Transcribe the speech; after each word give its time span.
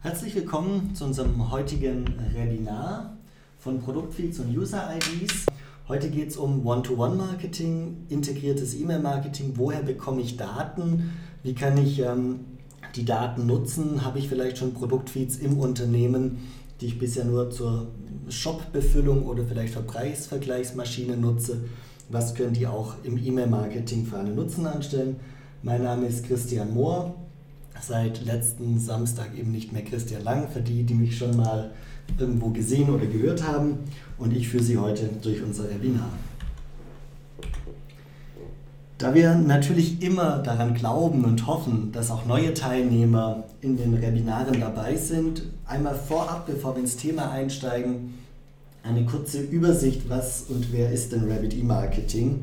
Herzlich 0.00 0.36
willkommen 0.36 0.94
zu 0.94 1.06
unserem 1.06 1.50
heutigen 1.50 2.04
Webinar 2.32 3.16
von 3.58 3.80
Produktfeeds 3.80 4.38
und 4.38 4.56
User 4.56 4.88
IDs. 4.94 5.46
Heute 5.88 6.08
geht 6.08 6.28
es 6.28 6.36
um 6.36 6.64
One-to-One-Marketing, 6.64 8.06
integriertes 8.08 8.74
E-Mail-Marketing. 8.74 9.54
Woher 9.56 9.82
bekomme 9.82 10.20
ich 10.20 10.36
Daten? 10.36 11.10
Wie 11.42 11.52
kann 11.52 11.76
ich 11.78 11.98
ähm, 11.98 12.44
die 12.94 13.04
Daten 13.04 13.46
nutzen? 13.46 14.04
Habe 14.04 14.20
ich 14.20 14.28
vielleicht 14.28 14.58
schon 14.58 14.72
Produktfeeds 14.72 15.38
im 15.38 15.58
Unternehmen, 15.58 16.46
die 16.80 16.86
ich 16.86 17.00
bisher 17.00 17.24
nur 17.24 17.50
zur 17.50 17.88
Shop-Befüllung 18.28 19.26
oder 19.26 19.42
vielleicht 19.44 19.74
für 19.74 19.82
Preisvergleichsmaschine 19.82 21.16
nutze? 21.16 21.64
Was 22.08 22.36
können 22.36 22.52
die 22.52 22.68
auch 22.68 22.94
im 23.02 23.18
E-Mail-Marketing 23.18 24.06
für 24.06 24.18
einen 24.18 24.36
Nutzen 24.36 24.64
anstellen? 24.64 25.16
Mein 25.64 25.82
Name 25.82 26.06
ist 26.06 26.24
Christian 26.24 26.72
Mohr 26.72 27.16
seit 27.80 28.24
letzten 28.24 28.78
Samstag 28.78 29.36
eben 29.36 29.52
nicht 29.52 29.72
mehr 29.72 29.84
Christian 29.84 30.24
Lang, 30.24 30.48
für 30.48 30.60
die, 30.60 30.84
die 30.84 30.94
mich 30.94 31.16
schon 31.16 31.36
mal 31.36 31.70
irgendwo 32.18 32.48
gesehen 32.50 32.90
oder 32.90 33.06
gehört 33.06 33.46
haben. 33.46 33.78
Und 34.18 34.34
ich 34.34 34.48
führe 34.48 34.64
Sie 34.64 34.78
heute 34.78 35.08
durch 35.22 35.42
unser 35.42 35.68
Webinar. 35.70 36.10
Da 38.98 39.14
wir 39.14 39.36
natürlich 39.36 40.02
immer 40.02 40.38
daran 40.38 40.74
glauben 40.74 41.24
und 41.24 41.46
hoffen, 41.46 41.92
dass 41.92 42.10
auch 42.10 42.26
neue 42.26 42.52
Teilnehmer 42.52 43.44
in 43.60 43.76
den 43.76 44.02
Webinaren 44.02 44.58
dabei 44.60 44.96
sind, 44.96 45.44
einmal 45.66 45.94
vorab, 45.94 46.46
bevor 46.46 46.74
wir 46.74 46.82
ins 46.82 46.96
Thema 46.96 47.30
einsteigen, 47.30 48.14
eine 48.82 49.04
kurze 49.04 49.40
Übersicht, 49.40 50.08
was 50.08 50.46
und 50.48 50.72
wer 50.72 50.90
ist 50.90 51.12
denn 51.12 51.30
Rabbit 51.30 51.54
E-Marketing? 51.54 52.40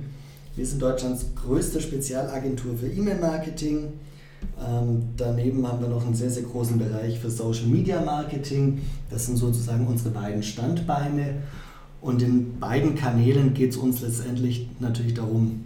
Wir 0.55 0.65
sind 0.65 0.81
Deutschlands 0.81 1.25
größte 1.35 1.81
Spezialagentur 1.81 2.77
für 2.77 2.87
E-Mail-Marketing 2.87 3.89
ähm, 4.59 5.03
daneben 5.17 5.67
haben 5.67 5.81
wir 5.81 5.89
noch 5.89 6.05
einen 6.05 6.15
sehr, 6.15 6.29
sehr 6.29 6.43
großen 6.43 6.77
Bereich 6.77 7.19
für 7.19 7.29
Social 7.29 7.67
Media 7.67 8.01
Marketing. 8.01 8.81
Das 9.09 9.25
sind 9.25 9.37
sozusagen 9.37 9.87
unsere 9.87 10.09
beiden 10.11 10.43
Standbeine. 10.43 11.35
Und 12.01 12.21
in 12.21 12.59
beiden 12.59 12.95
Kanälen 12.95 13.53
geht 13.53 13.71
es 13.71 13.77
uns 13.77 14.01
letztendlich 14.01 14.69
natürlich 14.79 15.15
darum, 15.15 15.63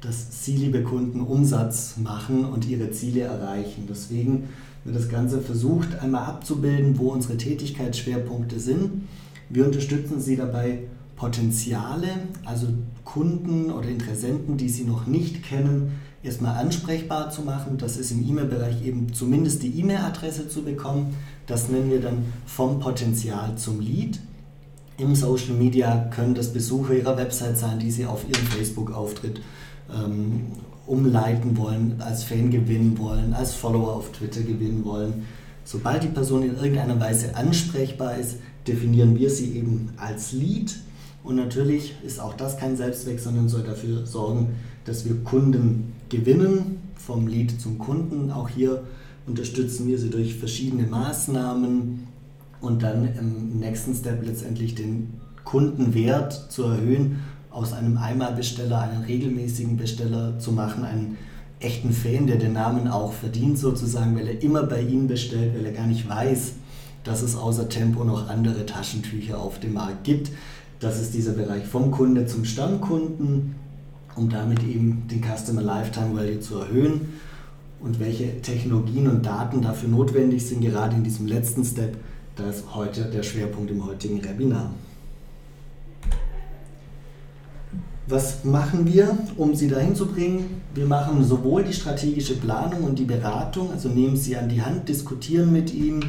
dass 0.00 0.44
Sie, 0.44 0.56
liebe 0.56 0.82
Kunden, 0.82 1.20
Umsatz 1.20 1.96
machen 1.96 2.44
und 2.44 2.66
Ihre 2.66 2.90
Ziele 2.90 3.22
erreichen. 3.22 3.86
Deswegen 3.88 4.48
wird 4.84 4.96
das 4.96 5.08
Ganze 5.08 5.40
versucht, 5.40 6.00
einmal 6.00 6.24
abzubilden, 6.24 6.98
wo 6.98 7.10
unsere 7.10 7.36
Tätigkeitsschwerpunkte 7.36 8.58
sind. 8.58 9.02
Wir 9.48 9.66
unterstützen 9.66 10.20
Sie 10.20 10.36
dabei, 10.36 10.80
Potenziale, 11.16 12.08
also 12.46 12.68
Kunden 13.04 13.70
oder 13.70 13.88
Interessenten, 13.88 14.56
die 14.56 14.70
Sie 14.70 14.84
noch 14.84 15.06
nicht 15.06 15.42
kennen, 15.42 15.92
erstmal 16.22 16.58
ansprechbar 16.58 17.30
zu 17.30 17.42
machen. 17.42 17.78
Das 17.78 17.96
ist 17.96 18.10
im 18.10 18.26
E-Mail-Bereich 18.28 18.84
eben 18.84 19.12
zumindest 19.12 19.62
die 19.62 19.78
E-Mail-Adresse 19.80 20.48
zu 20.48 20.62
bekommen. 20.62 21.16
Das 21.46 21.68
nennen 21.68 21.90
wir 21.90 22.00
dann 22.00 22.24
vom 22.46 22.80
Potenzial 22.80 23.56
zum 23.56 23.80
Lead. 23.80 24.20
Im 24.98 25.14
Social 25.14 25.54
Media 25.54 26.10
können 26.14 26.34
das 26.34 26.52
Besucher 26.52 26.94
Ihrer 26.94 27.16
Website 27.16 27.56
sein, 27.56 27.78
die 27.78 27.90
Sie 27.90 28.04
auf 28.04 28.24
Ihren 28.28 28.46
Facebook-Auftritt 28.46 29.40
ähm, 29.92 30.48
umleiten 30.86 31.56
wollen, 31.56 31.96
als 32.00 32.24
Fan 32.24 32.50
gewinnen 32.50 32.98
wollen, 32.98 33.32
als 33.32 33.54
Follower 33.54 33.94
auf 33.94 34.12
Twitter 34.12 34.42
gewinnen 34.42 34.84
wollen. 34.84 35.26
Sobald 35.64 36.02
die 36.02 36.08
Person 36.08 36.42
in 36.42 36.56
irgendeiner 36.56 36.98
Weise 37.00 37.34
ansprechbar 37.34 38.16
ist, 38.16 38.36
definieren 38.66 39.18
wir 39.18 39.30
sie 39.30 39.56
eben 39.56 39.90
als 39.96 40.32
Lead. 40.32 40.76
Und 41.22 41.36
natürlich 41.36 41.94
ist 42.04 42.20
auch 42.20 42.34
das 42.34 42.58
kein 42.58 42.76
Selbstzweck, 42.76 43.20
sondern 43.20 43.48
soll 43.48 43.62
dafür 43.62 44.04
sorgen, 44.06 44.56
dass 44.84 45.04
wir 45.04 45.16
Kunden 45.22 45.92
gewinnen, 46.10 46.82
vom 46.94 47.26
Lead 47.26 47.60
zum 47.60 47.78
Kunden. 47.78 48.30
Auch 48.30 48.48
hier 48.48 48.82
unterstützen 49.26 49.86
wir 49.86 49.98
sie 49.98 50.10
durch 50.10 50.34
verschiedene 50.34 50.86
Maßnahmen 50.86 52.06
und 52.60 52.82
dann 52.82 53.08
im 53.16 53.58
nächsten 53.58 53.94
Step 53.94 54.24
letztendlich 54.24 54.74
den 54.74 55.14
Kundenwert 55.44 56.52
zu 56.52 56.64
erhöhen, 56.64 57.20
aus 57.50 57.72
einem 57.72 57.96
Einmalbesteller 57.96 58.80
einen 58.80 59.02
regelmäßigen 59.02 59.76
Besteller 59.76 60.38
zu 60.38 60.52
machen, 60.52 60.84
einen 60.84 61.16
echten 61.58 61.92
Fan, 61.92 62.26
der 62.26 62.36
den 62.36 62.52
Namen 62.52 62.88
auch 62.88 63.12
verdient 63.12 63.58
sozusagen, 63.58 64.16
weil 64.16 64.28
er 64.28 64.42
immer 64.42 64.62
bei 64.64 64.82
Ihnen 64.82 65.08
bestellt, 65.08 65.54
weil 65.56 65.66
er 65.66 65.72
gar 65.72 65.86
nicht 65.86 66.08
weiß, 66.08 66.52
dass 67.04 67.22
es 67.22 67.34
außer 67.36 67.68
Tempo 67.68 68.04
noch 68.04 68.28
andere 68.28 68.66
Taschentücher 68.66 69.40
auf 69.40 69.58
dem 69.58 69.74
Markt 69.74 70.04
gibt. 70.04 70.30
Das 70.78 71.00
ist 71.00 71.14
dieser 71.14 71.32
Bereich 71.32 71.66
vom 71.66 71.90
Kunde 71.90 72.26
zum 72.26 72.44
Stammkunden 72.44 73.56
um 74.16 74.28
damit 74.28 74.62
eben 74.62 75.06
den 75.10 75.22
Customer 75.22 75.62
Lifetime 75.62 76.16
Value 76.16 76.40
zu 76.40 76.58
erhöhen 76.58 77.20
und 77.80 77.98
welche 77.98 78.40
Technologien 78.42 79.08
und 79.08 79.24
Daten 79.24 79.62
dafür 79.62 79.88
notwendig 79.88 80.46
sind, 80.46 80.60
gerade 80.60 80.96
in 80.96 81.04
diesem 81.04 81.26
letzten 81.26 81.64
Step, 81.64 81.96
das 82.36 82.56
ist 82.56 82.74
heute 82.74 83.04
der 83.04 83.22
Schwerpunkt 83.22 83.70
im 83.70 83.84
heutigen 83.86 84.22
Webinar. 84.22 84.70
Was 88.06 88.44
machen 88.44 88.86
wir, 88.92 89.16
um 89.36 89.54
Sie 89.54 89.68
dahin 89.68 89.94
zu 89.94 90.06
bringen? 90.06 90.62
Wir 90.74 90.86
machen 90.86 91.22
sowohl 91.22 91.62
die 91.62 91.72
strategische 91.72 92.34
Planung 92.34 92.82
und 92.82 92.98
die 92.98 93.04
Beratung, 93.04 93.70
also 93.70 93.88
nehmen 93.88 94.16
Sie 94.16 94.36
an 94.36 94.48
die 94.48 94.62
Hand, 94.62 94.88
diskutieren 94.88 95.52
mit 95.52 95.72
Ihnen, 95.72 96.04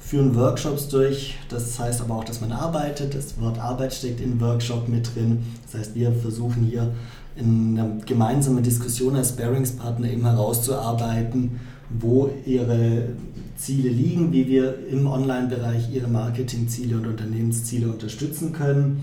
führen 0.00 0.34
Workshops 0.34 0.88
durch. 0.88 1.36
Das 1.48 1.78
heißt 1.78 2.00
aber 2.00 2.16
auch, 2.16 2.24
dass 2.24 2.40
man 2.40 2.50
arbeitet. 2.50 3.14
Das 3.14 3.40
Wort 3.40 3.60
Arbeit 3.60 3.94
steckt 3.94 4.20
in 4.20 4.40
Workshop 4.40 4.88
mit 4.88 5.14
drin. 5.14 5.44
Das 5.64 5.80
heißt, 5.80 5.94
wir 5.94 6.12
versuchen 6.12 6.64
hier 6.64 6.92
in 7.36 7.78
einer 7.78 7.96
gemeinsamen 8.04 8.62
Diskussion 8.62 9.16
als 9.16 9.32
Bearingspartner 9.32 10.10
eben 10.10 10.22
herauszuarbeiten, 10.22 11.60
wo 11.90 12.30
ihre 12.44 13.10
Ziele 13.56 13.88
liegen, 13.88 14.32
wie 14.32 14.46
wir 14.46 14.88
im 14.88 15.06
Online-Bereich 15.06 15.94
ihre 15.94 16.08
Marketingziele 16.08 16.96
und 16.96 17.06
Unternehmensziele 17.06 17.88
unterstützen 17.88 18.52
können, 18.52 19.02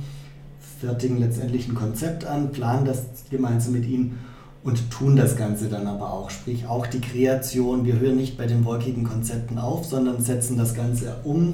fertigen 0.79 1.19
letztendlich 1.19 1.67
ein 1.67 1.75
Konzept 1.75 2.25
an, 2.25 2.51
planen 2.51 2.85
das 2.85 3.05
gemeinsam 3.29 3.73
mit 3.73 3.85
ihnen 3.85 4.19
und 4.63 4.91
tun 4.91 5.15
das 5.15 5.35
Ganze 5.35 5.69
dann 5.69 5.87
aber 5.87 6.11
auch. 6.13 6.29
Sprich 6.29 6.67
auch 6.67 6.87
die 6.87 7.01
Kreation, 7.01 7.85
wir 7.85 7.99
hören 7.99 8.17
nicht 8.17 8.37
bei 8.37 8.45
den 8.45 8.65
wolkigen 8.65 9.03
Konzepten 9.03 9.57
auf, 9.57 9.85
sondern 9.85 10.21
setzen 10.21 10.57
das 10.57 10.73
Ganze 10.73 11.15
um, 11.23 11.53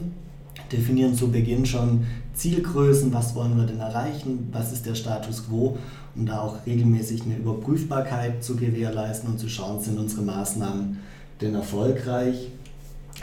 definieren 0.71 1.15
zu 1.15 1.29
Beginn 1.29 1.65
schon 1.65 2.05
Zielgrößen, 2.39 3.13
was 3.13 3.35
wollen 3.35 3.57
wir 3.57 3.65
denn 3.65 3.79
erreichen, 3.79 4.49
was 4.51 4.71
ist 4.71 4.85
der 4.85 4.95
Status 4.95 5.47
quo 5.47 5.77
um 6.15 6.25
da 6.25 6.41
auch 6.41 6.57
regelmäßig 6.65 7.23
eine 7.23 7.37
Überprüfbarkeit 7.37 8.43
zu 8.43 8.55
gewährleisten 8.55 9.29
und 9.31 9.39
zu 9.39 9.47
schauen, 9.47 9.79
sind 9.79 9.97
unsere 9.97 10.21
Maßnahmen 10.21 10.99
denn 11.41 11.55
erfolgreich. 11.55 12.49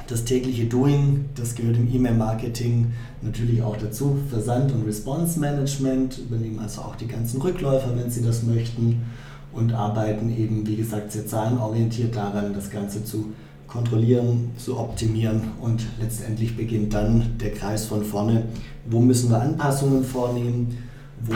Das 0.09 0.25
tägliche 0.25 0.67
Doing, 0.67 1.27
das 1.35 1.55
gehört 1.55 1.77
im 1.77 1.93
E-Mail-Marketing 1.93 2.93
natürlich 3.23 3.63
auch 3.63 3.77
dazu. 3.77 4.19
Versand- 4.31 4.73
und 4.73 4.87
Response-Management 4.87 6.19
übernehmen 6.19 6.59
also 6.59 6.83
auch 6.83 6.97
die 6.97 7.07
ganzen 7.07 7.41
Rückläufer, 7.41 7.97
wenn 7.97 8.11
sie 8.11 8.23
das 8.23 8.43
möchten 8.43 9.05
und 9.53 9.73
arbeiten 9.73 10.35
eben, 10.37 10.67
wie 10.67 10.77
gesagt, 10.77 11.13
sehr 11.13 11.27
zahlenorientiert 11.27 12.15
daran, 12.15 12.53
das 12.53 12.71
Ganze 12.71 13.05
zu 13.05 13.33
kontrollieren, 13.67 14.53
zu 14.57 14.79
optimieren 14.79 15.43
und 15.61 15.85
letztendlich 16.01 16.57
beginnt 16.57 16.95
dann 16.95 17.39
der 17.39 17.53
Kreis 17.53 17.87
von 17.87 18.05
vorne. 18.05 18.45
Wo 18.89 19.01
müssen 19.01 19.31
wir 19.31 19.41
Anpassungen 19.41 20.05
vornehmen? 20.05 20.79
Wo 21.21 21.35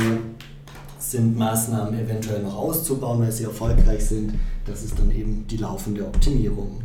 sind 1.11 1.37
Maßnahmen 1.37 1.99
eventuell 1.99 2.43
noch 2.43 2.57
auszubauen, 2.57 3.21
weil 3.21 3.33
sie 3.33 3.45
erfolgreich 3.45 4.05
sind. 4.05 4.35
Das 4.67 4.83
ist 4.83 4.99
dann 4.99 5.11
eben 5.11 5.47
die 5.49 5.57
laufende 5.57 6.07
Optimierung. 6.07 6.83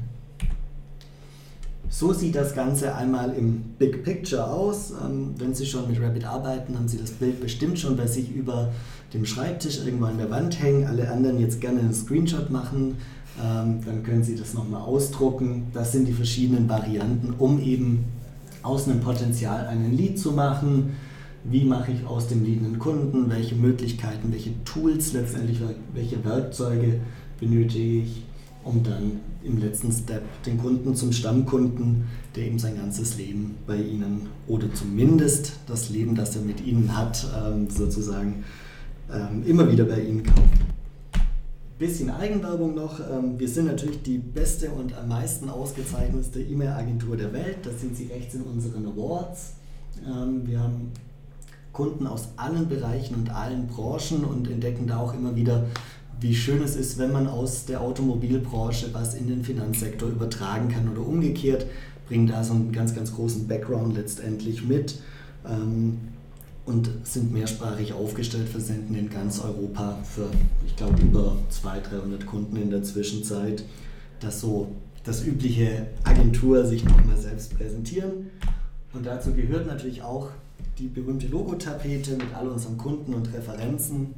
So 1.89 2.11
sieht 2.11 2.35
das 2.35 2.55
Ganze 2.55 2.95
einmal 2.95 3.33
im 3.35 3.61
Big 3.77 4.03
Picture 4.03 4.49
aus. 4.49 4.91
Ähm, 4.91 5.35
wenn 5.37 5.53
Sie 5.53 5.65
schon 5.65 5.87
mit 5.87 6.01
Rabbit 6.01 6.25
arbeiten, 6.25 6.75
haben 6.75 6.87
Sie 6.87 6.97
das 6.97 7.11
Bild 7.11 7.39
bestimmt 7.39 7.79
schon 7.79 7.95
bei 7.95 8.07
sich 8.07 8.33
über 8.33 8.71
dem 9.15 9.25
Schreibtisch 9.25 9.79
irgendwo 9.85 10.05
an 10.05 10.17
der 10.17 10.29
Wand 10.29 10.61
hängen. 10.61 10.85
Alle 10.85 11.11
anderen 11.11 11.39
jetzt 11.39 11.61
gerne 11.61 11.79
einen 11.79 11.93
Screenshot 11.93 12.49
machen. 12.49 12.97
Ähm, 13.43 13.79
dann 13.85 14.03
können 14.03 14.23
Sie 14.23 14.35
das 14.35 14.53
nochmal 14.53 14.81
ausdrucken. 14.81 15.67
Das 15.73 15.91
sind 15.91 16.07
die 16.07 16.13
verschiedenen 16.13 16.69
Varianten, 16.69 17.33
um 17.37 17.61
eben 17.61 18.05
aus 18.61 18.87
einem 18.87 19.01
Potenzial 19.01 19.67
einen 19.67 19.95
Lead 19.95 20.19
zu 20.19 20.31
machen 20.31 20.91
wie 21.47 21.63
mache 21.63 21.91
ich 21.91 22.05
aus 22.05 22.27
dem 22.27 22.43
Lead 22.43 22.63
einen 22.63 22.79
Kunden, 22.79 23.29
welche 23.29 23.55
Möglichkeiten, 23.55 24.31
welche 24.31 24.51
Tools 24.63 25.13
letztendlich, 25.13 25.59
welche 25.93 26.23
Werkzeuge 26.25 26.99
benötige 27.39 28.01
ich, 28.01 28.23
um 28.63 28.81
dann 28.81 29.19
im 29.43 29.59
letzten 29.59 29.91
Step 29.91 30.23
den 30.43 30.57
Kunden 30.57 30.95
zum 30.95 31.11
Stammkunden, 31.11 32.05
der 32.35 32.47
eben 32.47 32.57
sein 32.57 32.77
ganzes 32.77 33.17
Leben 33.17 33.55
bei 33.67 33.75
Ihnen 33.75 34.27
oder 34.47 34.73
zumindest 34.73 35.53
das 35.67 35.91
Leben, 35.91 36.15
das 36.15 36.35
er 36.35 36.41
mit 36.41 36.65
Ihnen 36.65 36.97
hat, 36.97 37.27
ähm, 37.45 37.69
sozusagen 37.69 38.43
ähm, 39.13 39.43
immer 39.45 39.71
wieder 39.71 39.85
bei 39.85 39.99
Ihnen 39.99 40.23
kauft. 40.23 40.39
Bisschen 41.77 42.09
Eigenwerbung 42.09 42.73
noch. 42.73 42.99
Ähm, 42.99 43.37
wir 43.37 43.47
sind 43.47 43.65
natürlich 43.65 44.01
die 44.03 44.17
beste 44.17 44.69
und 44.71 44.97
am 44.97 45.09
meisten 45.09 45.49
ausgezeichnete 45.49 46.41
E-Mail-Agentur 46.41 47.17
der 47.17 47.33
Welt. 47.33 47.57
Das 47.63 47.81
sind 47.81 47.97
Sie 47.97 48.07
rechts 48.07 48.33
in 48.35 48.43
unseren 48.43 48.85
Awards. 48.85 49.53
Wir 50.45 50.59
haben 50.59 50.91
Kunden 51.71 52.07
aus 52.07 52.29
allen 52.37 52.67
Bereichen 52.67 53.15
und 53.15 53.29
allen 53.29 53.67
Branchen 53.67 54.23
und 54.25 54.49
entdecken 54.49 54.87
da 54.87 54.97
auch 54.97 55.13
immer 55.13 55.35
wieder, 55.35 55.65
wie 56.19 56.33
schön 56.33 56.63
es 56.63 56.75
ist, 56.75 56.97
wenn 56.97 57.11
man 57.11 57.27
aus 57.27 57.65
der 57.65 57.81
Automobilbranche 57.81 58.93
was 58.93 59.13
in 59.13 59.27
den 59.27 59.43
Finanzsektor 59.43 60.09
übertragen 60.09 60.69
kann 60.69 60.89
oder 60.89 61.05
umgekehrt, 61.05 61.65
bringen 62.07 62.27
da 62.27 62.43
so 62.43 62.53
einen 62.53 62.71
ganz, 62.71 62.95
ganz 62.95 63.13
großen 63.13 63.47
Background 63.47 63.95
letztendlich 63.95 64.65
mit 64.65 64.99
ähm, 65.47 65.99
und 66.65 66.89
sind 67.03 67.31
mehrsprachig 67.31 67.93
aufgestellt, 67.93 68.49
versenden 68.49 68.95
in 68.95 69.09
ganz 69.09 69.39
Europa 69.39 69.99
für, 70.03 70.29
ich 70.65 70.75
glaube, 70.75 71.01
über 71.01 71.37
200, 71.49 71.91
300 71.91 72.25
Kunden 72.25 72.55
in 72.55 72.69
der 72.69 72.83
Zwischenzeit. 72.83 73.63
Das 74.19 74.41
so 74.41 74.67
das 75.03 75.23
übliche 75.23 75.87
Agentur 76.03 76.65
sich 76.65 76.83
nochmal 76.83 77.17
selbst 77.17 77.55
präsentieren. 77.55 78.31
Und 78.93 79.05
dazu 79.05 79.33
gehört 79.33 79.67
natürlich 79.67 80.01
auch 80.01 80.29
die 80.79 80.87
berühmte 80.87 81.27
Logotapete 81.27 82.17
mit 82.17 82.33
all 82.33 82.47
unseren 82.47 82.77
Kunden 82.77 83.13
und 83.13 83.31
Referenzen 83.33 84.15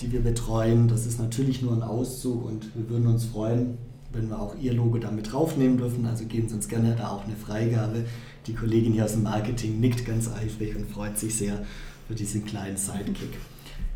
die 0.00 0.12
wir 0.12 0.20
betreuen. 0.22 0.88
Das 0.88 1.06
ist 1.06 1.18
natürlich 1.18 1.62
nur 1.62 1.72
ein 1.72 1.82
Auszug 1.82 2.44
und 2.44 2.74
wir 2.74 2.88
würden 2.88 3.06
uns 3.06 3.26
freuen, 3.26 3.78
wenn 4.12 4.28
wir 4.28 4.40
auch 4.40 4.54
Ihr 4.60 4.72
Logo 4.72 4.98
damit 4.98 5.32
draufnehmen 5.32 5.78
dürfen. 5.78 6.06
Also 6.06 6.24
geben 6.24 6.48
Sie 6.48 6.54
uns 6.54 6.68
gerne 6.68 6.96
da 6.96 7.08
auch 7.08 7.24
eine 7.24 7.36
Freigabe. 7.36 8.04
Die 8.46 8.54
Kollegin 8.54 8.92
hier 8.92 9.04
aus 9.04 9.12
dem 9.12 9.22
Marketing 9.22 9.80
nickt 9.80 10.04
ganz 10.04 10.28
eifrig 10.28 10.74
und 10.76 10.90
freut 10.90 11.18
sich 11.18 11.34
sehr 11.34 11.62
für 12.08 12.14
diesen 12.14 12.44
kleinen 12.44 12.76
Sidekick. 12.76 13.38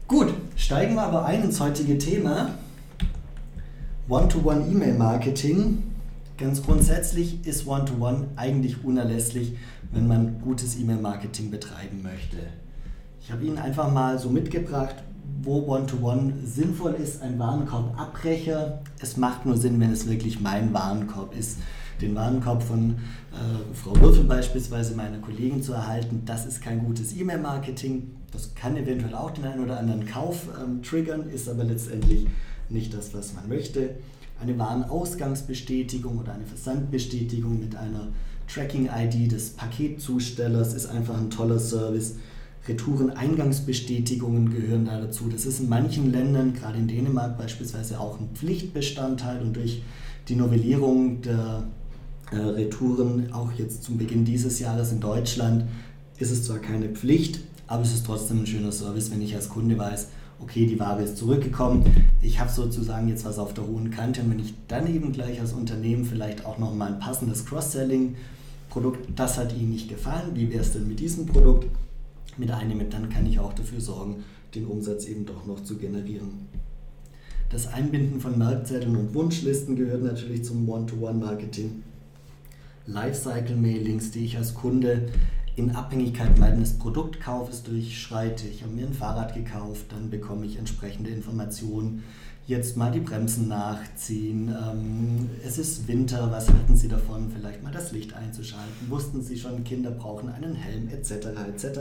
Gut, 0.06 0.34
steigen 0.56 0.94
wir 0.94 1.02
aber 1.02 1.24
ein 1.24 1.42
ins 1.42 1.60
heutige 1.60 1.98
Thema. 1.98 2.50
One-to-One-E-Mail-Marketing. 4.08 5.82
Ganz 6.36 6.62
grundsätzlich 6.62 7.46
ist 7.46 7.66
One-to-One 7.66 8.18
-One 8.18 8.24
eigentlich 8.36 8.84
unerlässlich, 8.84 9.56
wenn 9.92 10.06
man 10.06 10.40
gutes 10.42 10.78
E-Mail-Marketing 10.78 11.50
betreiben 11.50 12.02
möchte. 12.02 12.36
Ich 13.20 13.32
habe 13.32 13.44
Ihnen 13.44 13.56
einfach 13.56 13.90
mal 13.90 14.18
so 14.18 14.28
mitgebracht, 14.28 14.96
wo 15.44 15.66
One-to-One 15.66 16.22
-One 16.22 16.46
sinnvoll 16.46 16.94
ist, 16.94 17.22
ein 17.22 17.38
Warenkorbabbrecher. 17.38 18.82
Es 19.00 19.16
macht 19.16 19.46
nur 19.46 19.56
Sinn, 19.56 19.80
wenn 19.80 19.92
es 19.92 20.08
wirklich 20.08 20.40
mein 20.40 20.72
Warenkorb 20.72 21.36
ist. 21.36 21.58
Den 22.00 22.14
Warenkorb 22.14 22.62
von 22.62 22.90
äh, 22.90 23.74
Frau 23.74 23.94
Würfel 24.00 24.24
beispielsweise, 24.24 24.94
meiner 24.94 25.18
Kollegin 25.18 25.62
zu 25.62 25.72
erhalten, 25.72 26.22
das 26.24 26.46
ist 26.46 26.60
kein 26.60 26.84
gutes 26.84 27.16
E-Mail-Marketing. 27.16 28.10
Das 28.32 28.54
kann 28.54 28.76
eventuell 28.76 29.14
auch 29.14 29.30
den 29.30 29.44
einen 29.44 29.62
oder 29.62 29.78
anderen 29.78 30.06
Kauf 30.06 30.48
ähm, 30.62 30.82
triggern, 30.82 31.28
ist 31.30 31.48
aber 31.48 31.64
letztendlich 31.64 32.26
nicht 32.68 32.92
das, 32.92 33.14
was 33.14 33.34
man 33.34 33.48
möchte. 33.48 33.96
Eine 34.40 34.58
Warenausgangsbestätigung 34.58 36.18
oder 36.18 36.34
eine 36.34 36.46
Versandbestätigung 36.46 37.60
mit 37.60 37.76
einer 37.76 38.08
Tracking-ID 38.52 39.30
des 39.30 39.50
Paketzustellers 39.50 40.74
ist 40.74 40.86
einfach 40.86 41.16
ein 41.16 41.30
toller 41.30 41.58
Service 41.58 42.16
Retoureneingangsbestätigungen 42.66 44.50
gehören 44.50 44.86
da 44.86 44.98
dazu. 45.00 45.28
Das 45.30 45.44
ist 45.44 45.60
in 45.60 45.68
manchen 45.68 46.10
Ländern, 46.10 46.54
gerade 46.54 46.78
in 46.78 46.88
Dänemark 46.88 47.36
beispielsweise, 47.36 48.00
auch 48.00 48.18
ein 48.18 48.28
Pflichtbestandteil 48.34 49.42
und 49.42 49.54
durch 49.54 49.82
die 50.28 50.36
Novellierung 50.36 51.20
der 51.20 51.64
äh, 52.32 52.36
Retouren, 52.36 53.32
auch 53.32 53.52
jetzt 53.52 53.82
zum 53.84 53.98
Beginn 53.98 54.24
dieses 54.24 54.58
Jahres 54.60 54.92
in 54.92 55.00
Deutschland, 55.00 55.64
ist 56.18 56.30
es 56.30 56.44
zwar 56.44 56.58
keine 56.58 56.88
Pflicht, 56.88 57.40
aber 57.66 57.82
es 57.82 57.92
ist 57.92 58.06
trotzdem 58.06 58.40
ein 58.40 58.46
schöner 58.46 58.72
Service, 58.72 59.10
wenn 59.10 59.20
ich 59.20 59.34
als 59.34 59.48
Kunde 59.48 59.76
weiß, 59.76 60.08
okay, 60.40 60.66
die 60.66 60.80
Ware 60.80 61.02
ist 61.02 61.18
zurückgekommen, 61.18 61.84
ich 62.22 62.40
habe 62.40 62.50
sozusagen 62.50 63.08
jetzt 63.08 63.24
was 63.24 63.38
auf 63.38 63.52
der 63.52 63.66
hohen 63.66 63.90
Kante 63.90 64.22
und 64.22 64.30
wenn 64.30 64.38
ich 64.38 64.54
dann 64.68 64.92
eben 64.92 65.12
gleich 65.12 65.40
als 65.40 65.52
Unternehmen 65.52 66.04
vielleicht 66.04 66.46
auch 66.46 66.58
noch 66.58 66.74
mal 66.74 66.94
ein 66.94 66.98
passendes 66.98 67.44
Cross-Selling-Produkt, 67.44 69.08
das 69.14 69.36
hat 69.36 69.54
Ihnen 69.54 69.70
nicht 69.70 69.88
gefallen, 69.88 70.30
wie 70.34 70.50
wäre 70.50 70.62
es 70.62 70.72
denn 70.72 70.88
mit 70.88 71.00
diesem 71.00 71.26
Produkt? 71.26 71.66
Mit 72.38 72.50
einnehme, 72.50 72.84
dann 72.84 73.08
kann 73.08 73.26
ich 73.26 73.38
auch 73.38 73.52
dafür 73.52 73.80
sorgen, 73.80 74.24
den 74.54 74.66
Umsatz 74.66 75.06
eben 75.06 75.26
doch 75.26 75.46
noch 75.46 75.62
zu 75.62 75.76
generieren. 75.76 76.48
Das 77.50 77.66
Einbinden 77.66 78.20
von 78.20 78.38
Marktzetteln 78.38 78.96
und 78.96 79.14
Wunschlisten 79.14 79.76
gehört 79.76 80.02
natürlich 80.02 80.44
zum 80.44 80.68
One-to-One-Marketing. 80.68 81.82
Lifecycle-Mailings, 82.86 84.10
die 84.10 84.24
ich 84.24 84.36
als 84.36 84.54
Kunde 84.54 85.08
in 85.56 85.70
Abhängigkeit 85.70 86.38
meines 86.38 86.78
Produktkaufes 86.78 87.62
durchschreite. 87.62 88.48
Ich 88.48 88.62
habe 88.62 88.72
mir 88.72 88.86
ein 88.86 88.92
Fahrrad 88.92 89.34
gekauft, 89.34 89.86
dann 89.90 90.10
bekomme 90.10 90.46
ich 90.46 90.58
entsprechende 90.58 91.10
Informationen 91.10 92.02
jetzt 92.46 92.76
mal 92.76 92.90
die 92.90 93.00
Bremsen 93.00 93.48
nachziehen. 93.48 94.48
Ähm, 94.48 95.30
es 95.44 95.58
ist 95.58 95.88
Winter, 95.88 96.30
was 96.30 96.48
halten 96.48 96.76
Sie 96.76 96.88
davon, 96.88 97.30
vielleicht 97.34 97.62
mal 97.62 97.72
das 97.72 97.92
Licht 97.92 98.14
einzuschalten? 98.14 98.90
Wussten 98.90 99.22
Sie 99.22 99.38
schon, 99.38 99.64
Kinder 99.64 99.90
brauchen 99.90 100.28
einen 100.28 100.54
Helm 100.54 100.88
etc. 100.88 101.28
etc. 101.48 101.80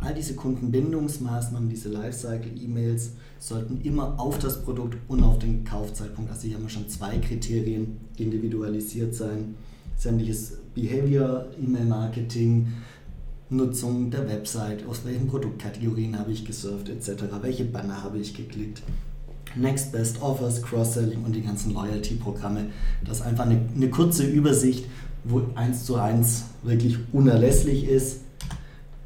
All 0.00 0.14
diese 0.14 0.34
Kundenbindungsmaßnahmen, 0.34 1.68
diese 1.68 1.88
Lifecycle-E-Mails 1.88 3.12
sollten 3.38 3.80
immer 3.80 4.20
auf 4.20 4.38
das 4.38 4.62
Produkt 4.62 4.98
und 5.08 5.22
auf 5.22 5.38
den 5.38 5.64
Kaufzeitpunkt, 5.64 6.30
also 6.30 6.46
hier 6.46 6.56
haben 6.56 6.64
wir 6.64 6.70
schon 6.70 6.88
zwei 6.88 7.16
Kriterien, 7.18 7.96
individualisiert 8.16 9.14
sein. 9.14 9.54
Sämtliches 9.96 10.58
Behavior, 10.74 11.46
E-Mail-Marketing, 11.60 12.68
Nutzung 13.50 14.10
der 14.10 14.28
Website, 14.28 14.86
aus 14.86 15.04
welchen 15.06 15.26
Produktkategorien 15.26 16.18
habe 16.18 16.32
ich 16.32 16.44
gesurft 16.44 16.90
etc., 16.90 17.24
welche 17.40 17.64
Banner 17.64 18.04
habe 18.04 18.18
ich 18.18 18.34
geklickt. 18.34 18.82
Next 19.56 19.92
Best 19.92 20.22
Offers, 20.22 20.62
Cross-Selling 20.62 21.24
und 21.24 21.34
die 21.34 21.42
ganzen 21.42 21.72
Loyalty-Programme. 21.72 22.66
Das 23.04 23.18
ist 23.18 23.26
einfach 23.26 23.46
eine, 23.46 23.60
eine 23.74 23.90
kurze 23.90 24.24
Übersicht, 24.24 24.84
wo 25.24 25.42
eins 25.54 25.84
zu 25.84 25.96
eins 25.96 26.44
wirklich 26.62 26.98
unerlässlich 27.12 27.88
ist. 27.88 28.20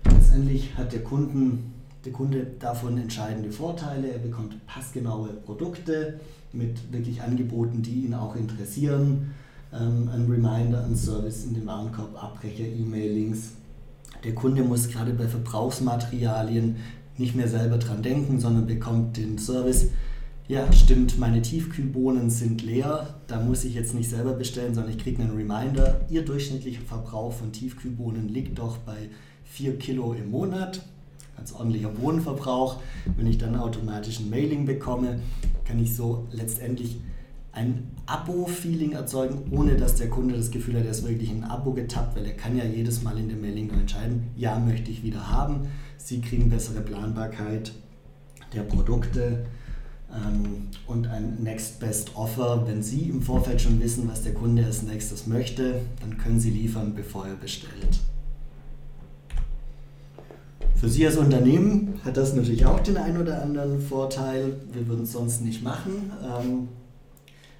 Letztendlich 0.04 0.76
hat 0.76 0.92
der, 0.92 1.02
Kunden, 1.02 1.72
der 2.04 2.12
Kunde 2.12 2.46
davon 2.58 2.98
entscheidende 2.98 3.50
Vorteile. 3.50 4.08
Er 4.08 4.18
bekommt 4.18 4.66
passgenaue 4.66 5.28
Produkte 5.28 6.20
mit 6.52 6.92
wirklich 6.92 7.22
Angeboten, 7.22 7.82
die 7.82 8.04
ihn 8.04 8.14
auch 8.14 8.36
interessieren. 8.36 9.32
Ähm, 9.72 10.10
ein 10.12 10.26
Reminder, 10.30 10.84
ein 10.84 10.96
Service 10.96 11.44
in 11.44 11.54
den 11.54 11.66
Warenkorb, 11.66 12.22
Abbrecher, 12.22 12.64
E-Mailings. 12.64 13.52
Der 14.24 14.34
Kunde 14.34 14.62
muss 14.62 14.88
gerade 14.88 15.12
bei 15.12 15.26
Verbrauchsmaterialien 15.26 16.76
nicht 17.18 17.34
mehr 17.34 17.48
selber 17.48 17.78
dran 17.78 18.02
denken, 18.02 18.38
sondern 18.38 18.66
bekommt 18.66 19.16
den 19.16 19.38
Service 19.38 19.88
ja, 20.52 20.70
stimmt, 20.70 21.18
meine 21.18 21.40
Tiefkühlbohnen 21.40 22.28
sind 22.28 22.60
leer. 22.60 23.14
Da 23.26 23.40
muss 23.40 23.64
ich 23.64 23.74
jetzt 23.74 23.94
nicht 23.94 24.10
selber 24.10 24.34
bestellen, 24.34 24.74
sondern 24.74 24.92
ich 24.92 24.98
kriege 24.98 25.22
einen 25.22 25.34
Reminder. 25.34 26.02
Ihr 26.10 26.26
durchschnittlicher 26.26 26.82
Verbrauch 26.82 27.32
von 27.32 27.52
Tiefkühlbohnen 27.52 28.28
liegt 28.28 28.58
doch 28.58 28.76
bei 28.76 29.08
4 29.44 29.78
Kilo 29.78 30.12
im 30.12 30.30
Monat. 30.30 30.82
Ganz 31.38 31.54
ordentlicher 31.54 31.88
Bohnenverbrauch. 31.88 32.82
Wenn 33.16 33.28
ich 33.28 33.38
dann 33.38 33.56
automatisch 33.56 34.20
ein 34.20 34.28
Mailing 34.28 34.66
bekomme, 34.66 35.20
kann 35.64 35.82
ich 35.82 35.96
so 35.96 36.28
letztendlich 36.32 37.00
ein 37.52 37.90
Abo-Feeling 38.04 38.92
erzeugen, 38.92 39.50
ohne 39.52 39.76
dass 39.76 39.94
der 39.94 40.10
Kunde 40.10 40.36
das 40.36 40.50
Gefühl 40.50 40.76
hat, 40.76 40.84
er 40.84 40.90
ist 40.90 41.08
wirklich 41.08 41.30
in 41.30 41.44
ein 41.44 41.50
Abo 41.50 41.72
getappt, 41.72 42.14
weil 42.14 42.26
er 42.26 42.36
kann 42.36 42.58
ja 42.58 42.64
jedes 42.64 43.02
Mal 43.02 43.18
in 43.18 43.30
dem 43.30 43.40
Mailing 43.40 43.68
nur 43.68 43.80
entscheiden, 43.80 44.24
ja, 44.36 44.58
möchte 44.58 44.90
ich 44.90 45.02
wieder 45.02 45.30
haben. 45.30 45.68
Sie 45.96 46.20
kriegen 46.20 46.50
bessere 46.50 46.82
Planbarkeit 46.82 47.72
der 48.52 48.64
Produkte 48.64 49.46
und 50.86 51.06
ein 51.06 51.42
Next 51.42 51.80
Best 51.80 52.16
Offer. 52.16 52.64
Wenn 52.66 52.82
Sie 52.82 53.08
im 53.08 53.22
Vorfeld 53.22 53.60
schon 53.60 53.80
wissen, 53.80 54.08
was 54.08 54.22
der 54.22 54.34
Kunde 54.34 54.64
als 54.64 54.82
nächstes 54.82 55.26
möchte, 55.26 55.80
dann 56.00 56.18
können 56.18 56.38
Sie 56.38 56.50
liefern, 56.50 56.94
bevor 56.94 57.26
er 57.26 57.34
bestellt. 57.34 58.00
Für 60.76 60.88
Sie 60.88 61.06
als 61.06 61.16
Unternehmen 61.16 62.00
hat 62.04 62.16
das 62.16 62.34
natürlich 62.34 62.66
auch 62.66 62.80
den 62.80 62.96
einen 62.96 63.20
oder 63.20 63.40
anderen 63.40 63.80
Vorteil. 63.80 64.56
Wir 64.72 64.86
würden 64.88 65.04
es 65.04 65.12
sonst 65.12 65.40
nicht 65.42 65.62
machen. 65.62 66.10
Ähm, 66.22 66.68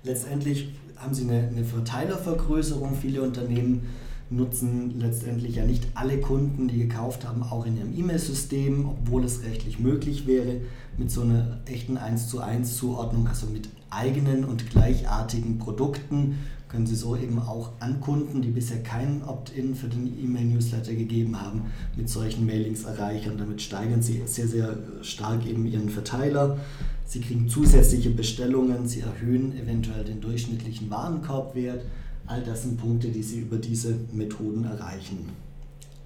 letztendlich 0.02 0.74
haben 0.96 1.14
Sie 1.14 1.22
eine, 1.22 1.48
eine 1.48 1.64
Verteilervergrößerung. 1.64 2.96
Viele 3.00 3.22
Unternehmen 3.22 3.88
nutzen 4.32 4.98
letztendlich 4.98 5.56
ja 5.56 5.64
nicht 5.64 5.86
alle 5.94 6.18
Kunden, 6.18 6.68
die 6.68 6.78
gekauft 6.78 7.26
haben, 7.26 7.42
auch 7.42 7.66
in 7.66 7.76
ihrem 7.76 7.96
E-Mail-System, 7.96 8.88
obwohl 8.88 9.24
es 9.24 9.42
rechtlich 9.44 9.78
möglich 9.78 10.26
wäre, 10.26 10.60
mit 10.96 11.10
so 11.10 11.22
einer 11.22 11.60
echten 11.66 11.96
1 11.96 12.28
zu 12.28 12.40
1 12.40 12.76
Zuordnung, 12.76 13.26
also 13.26 13.46
mit 13.46 13.68
eigenen 13.90 14.44
und 14.44 14.70
gleichartigen 14.70 15.58
Produkten, 15.58 16.38
können 16.72 16.86
Sie 16.86 16.96
so 16.96 17.14
eben 17.16 17.38
auch 17.38 17.72
an 17.80 18.00
Kunden, 18.00 18.40
die 18.40 18.48
bisher 18.48 18.82
keinen 18.82 19.22
Opt-in 19.22 19.74
für 19.74 19.88
den 19.88 20.06
E-Mail-Newsletter 20.06 20.94
gegeben 20.94 21.38
haben, 21.38 21.66
mit 21.96 22.08
solchen 22.08 22.46
Mailings 22.46 22.84
erreichen. 22.84 23.36
Damit 23.36 23.60
steigern 23.60 24.00
Sie 24.00 24.22
sehr, 24.24 24.48
sehr 24.48 24.78
stark 25.02 25.46
eben 25.46 25.66
Ihren 25.66 25.90
Verteiler. 25.90 26.56
Sie 27.04 27.20
kriegen 27.20 27.46
zusätzliche 27.46 28.08
Bestellungen, 28.08 28.88
Sie 28.88 29.00
erhöhen 29.00 29.54
eventuell 29.58 30.04
den 30.04 30.22
durchschnittlichen 30.22 30.88
Warenkorbwert 30.88 31.82
All 32.26 32.42
das 32.42 32.62
sind 32.62 32.80
Punkte, 32.80 33.08
die 33.08 33.22
Sie 33.22 33.40
über 33.40 33.56
diese 33.56 33.94
Methoden 34.12 34.64
erreichen. 34.64 35.28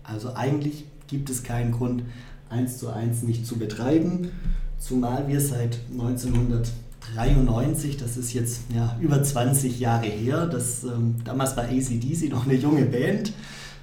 Also 0.02 0.34
eigentlich 0.34 0.84
gibt 1.06 1.30
es 1.30 1.42
keinen 1.42 1.72
Grund, 1.72 2.02
eins 2.48 2.78
zu 2.78 2.88
eins 2.88 3.22
nicht 3.22 3.46
zu 3.46 3.58
betreiben, 3.58 4.30
zumal 4.78 5.28
wir 5.28 5.40
seit 5.40 5.78
1993, 5.92 7.96
das 7.96 8.16
ist 8.16 8.32
jetzt 8.32 8.62
ja, 8.74 8.96
über 9.00 9.22
20 9.22 9.78
Jahre 9.80 10.06
her, 10.06 10.46
das, 10.46 10.84
ähm, 10.84 11.16
damals 11.24 11.56
war 11.56 11.64
ACDC 11.64 12.30
noch 12.30 12.46
eine 12.46 12.54
junge 12.54 12.86
Band. 12.86 13.32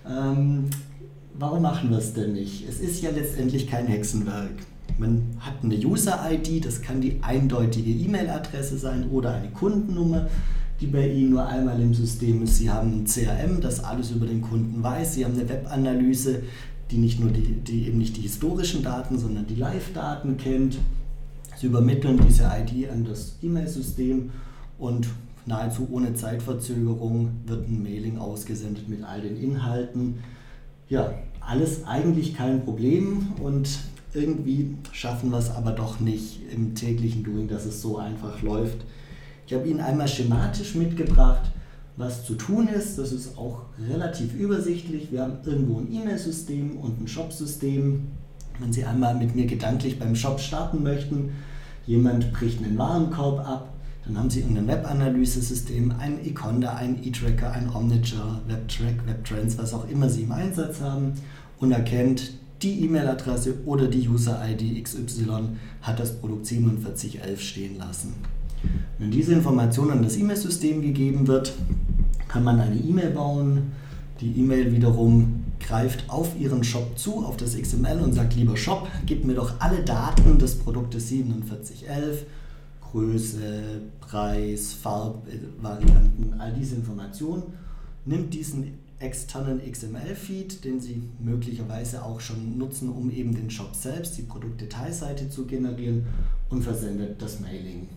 Ähm, 0.08 0.70
warum 1.38 1.62
machen 1.62 1.90
wir 1.90 1.98
es 1.98 2.14
denn 2.14 2.32
nicht? 2.34 2.68
Es 2.68 2.80
ist 2.80 3.02
ja 3.02 3.12
letztendlich 3.12 3.68
kein 3.68 3.88
Hexenwerk. 3.88 4.52
Man 4.98 5.38
hat 5.40 5.56
eine 5.64 5.76
User-ID, 5.76 6.66
das 6.66 6.82
kann 6.82 7.02
die 7.02 7.20
eindeutige 7.22 7.90
E-Mail-Adresse 7.90 8.78
sein 8.78 9.10
oder 9.10 9.34
eine 9.34 9.50
Kundennummer, 9.50 10.30
die 10.84 10.88
bei 10.88 11.08
Ihnen 11.08 11.30
nur 11.30 11.48
einmal 11.48 11.80
im 11.80 11.94
System 11.94 12.44
ist. 12.44 12.58
Sie 12.58 12.70
haben 12.70 12.92
ein 12.92 13.06
CRM, 13.06 13.62
das 13.62 13.82
alles 13.82 14.12
über 14.12 14.26
den 14.26 14.42
Kunden 14.42 14.84
weiß. 14.84 15.14
Sie 15.14 15.24
haben 15.24 15.34
eine 15.36 15.48
Webanalyse, 15.48 16.44
die 16.92 16.98
nicht 16.98 17.22
nur 17.22 17.32
die, 17.32 17.54
die 17.54 17.88
eben 17.88 18.00
nicht 18.00 18.18
die 18.18 18.22
historischen 18.22 18.84
Daten, 18.84 19.18
sondern 19.18 19.48
die 19.48 19.56
Live-Daten 19.56 20.36
kennt. 20.36 20.78
Sie 21.56 21.68
übermitteln 21.68 22.20
diese 22.28 22.44
ID 22.44 22.90
an 22.90 23.06
das 23.06 23.38
E-Mail-System 23.42 24.32
und 24.78 25.08
nahezu 25.46 25.88
ohne 25.90 26.16
Zeitverzögerung 26.16 27.30
wird 27.46 27.70
ein 27.70 27.82
Mailing 27.82 28.18
ausgesendet 28.18 28.90
mit 28.90 29.04
all 29.04 29.22
den 29.22 29.38
Inhalten. 29.38 30.16
Ja, 30.90 31.14
alles 31.40 31.86
eigentlich 31.86 32.36
kein 32.36 32.66
Problem 32.66 33.28
und 33.42 33.70
irgendwie 34.14 34.76
schaffen 34.92 35.32
wir 35.32 35.38
es 35.38 35.50
aber 35.50 35.72
doch 35.72 36.02
nicht 36.02 36.42
im 36.54 36.76
täglichen 36.76 37.24
Doing, 37.24 37.48
dass 37.48 37.66
es 37.66 37.82
so 37.82 37.98
einfach 37.98 38.42
läuft. 38.42 38.84
Ich 39.46 39.54
habe 39.54 39.68
Ihnen 39.68 39.82
einmal 39.82 40.08
schematisch 40.08 40.76
mitgebracht, 40.76 41.52
was 41.98 42.26
zu 42.26 42.36
tun 42.36 42.68
ist. 42.68 42.98
Das 42.98 43.12
ist 43.12 43.38
auch 43.38 43.62
relativ 43.90 44.34
übersichtlich. 44.34 45.12
Wir 45.12 45.24
haben 45.24 45.38
irgendwo 45.46 45.80
ein 45.80 45.92
E-Mail-System 45.92 46.78
und 46.78 47.02
ein 47.02 47.08
Shop-System. 47.08 48.08
Wenn 48.60 48.74
Sie 48.74 48.86
einmal 48.86 49.16
mit 49.16 49.36
mir 49.36 49.46
gedanklich 49.46 50.00
beim 50.00 50.16
Shop 50.16 50.40
starten 50.40 50.84
möchten, 50.84 51.32
jemand 51.86 52.32
bricht 52.34 52.64
einen 52.64 52.78
Warenkorb 52.78 53.40
ab, 53.40 53.74
dann 54.06 54.18
haben 54.18 54.30
Sie 54.30 54.44
ein 54.44 54.68
Web-Analyse-System, 54.68 55.94
ein 55.98 56.24
eConda, 56.24 56.76
ein 56.76 57.04
eTracker, 57.04 57.52
ein 57.52 57.74
Omniture, 57.74 58.42
WebTrack, 58.48 59.08
WebTrends, 59.08 59.58
was 59.58 59.74
auch 59.74 59.88
immer 59.90 60.10
Sie 60.10 60.24
im 60.24 60.32
Einsatz 60.32 60.82
haben 60.82 61.14
und 61.60 61.72
erkennt, 61.72 62.34
die 62.62 62.86
E-Mail-Adresse 62.86 63.56
oder 63.66 63.88
die 63.88 64.08
User-ID 64.08 64.84
XY 64.84 65.58
hat 65.82 66.00
das 66.00 66.18
Produkt 66.20 66.48
4711 66.48 67.42
stehen 67.42 67.78
lassen. 67.78 68.14
Wenn 69.00 69.12
diese 69.12 69.34
Information 69.34 69.92
an 69.92 70.04
das 70.04 70.18
E-Mail-System 70.18 70.82
gegeben 70.82 71.28
wird, 71.28 71.54
kann 72.28 72.44
man 72.44 72.60
eine 72.60 72.76
E-Mail 72.76 73.12
bauen. 73.12 73.72
Die 74.22 74.32
E-Mail 74.40 74.72
wiederum 74.72 75.44
greift 75.60 76.10
auf 76.10 76.40
Ihren 76.40 76.64
Shop 76.64 76.98
zu, 76.98 77.26
auf 77.26 77.38
das 77.38 77.60
XML 77.60 78.00
und 78.02 78.14
sagt, 78.14 78.36
lieber 78.36 78.58
Shop, 78.58 78.88
gib 79.06 79.26
mir 79.26 79.36
doch 79.36 79.60
alle 79.60 79.84
Daten 79.84 80.38
des 80.38 80.58
Produktes 80.58 81.10
4711, 81.10 82.26
Größe, 82.82 83.82
Preis, 84.02 84.74
Farbvarianten, 84.74 86.36
all 86.40 86.54
diese 86.54 86.76
Informationen. 86.76 87.44
Nimmt 88.06 88.34
diesen 88.34 88.80
externen 89.00 89.62
XML-Feed, 89.70 90.64
den 90.64 90.80
Sie 90.80 91.04
möglicherweise 91.20 92.04
auch 92.04 92.20
schon 92.20 92.58
nutzen, 92.58 92.90
um 92.90 93.12
eben 93.12 93.36
den 93.36 93.50
Shop 93.50 93.76
selbst, 93.76 94.18
die 94.18 94.24
Produktdetailseite 94.24 95.30
zu 95.30 95.46
generieren 95.46 96.06
und 96.50 96.64
versendet 96.64 97.22
das 97.22 97.40
Mailing. 97.40 97.88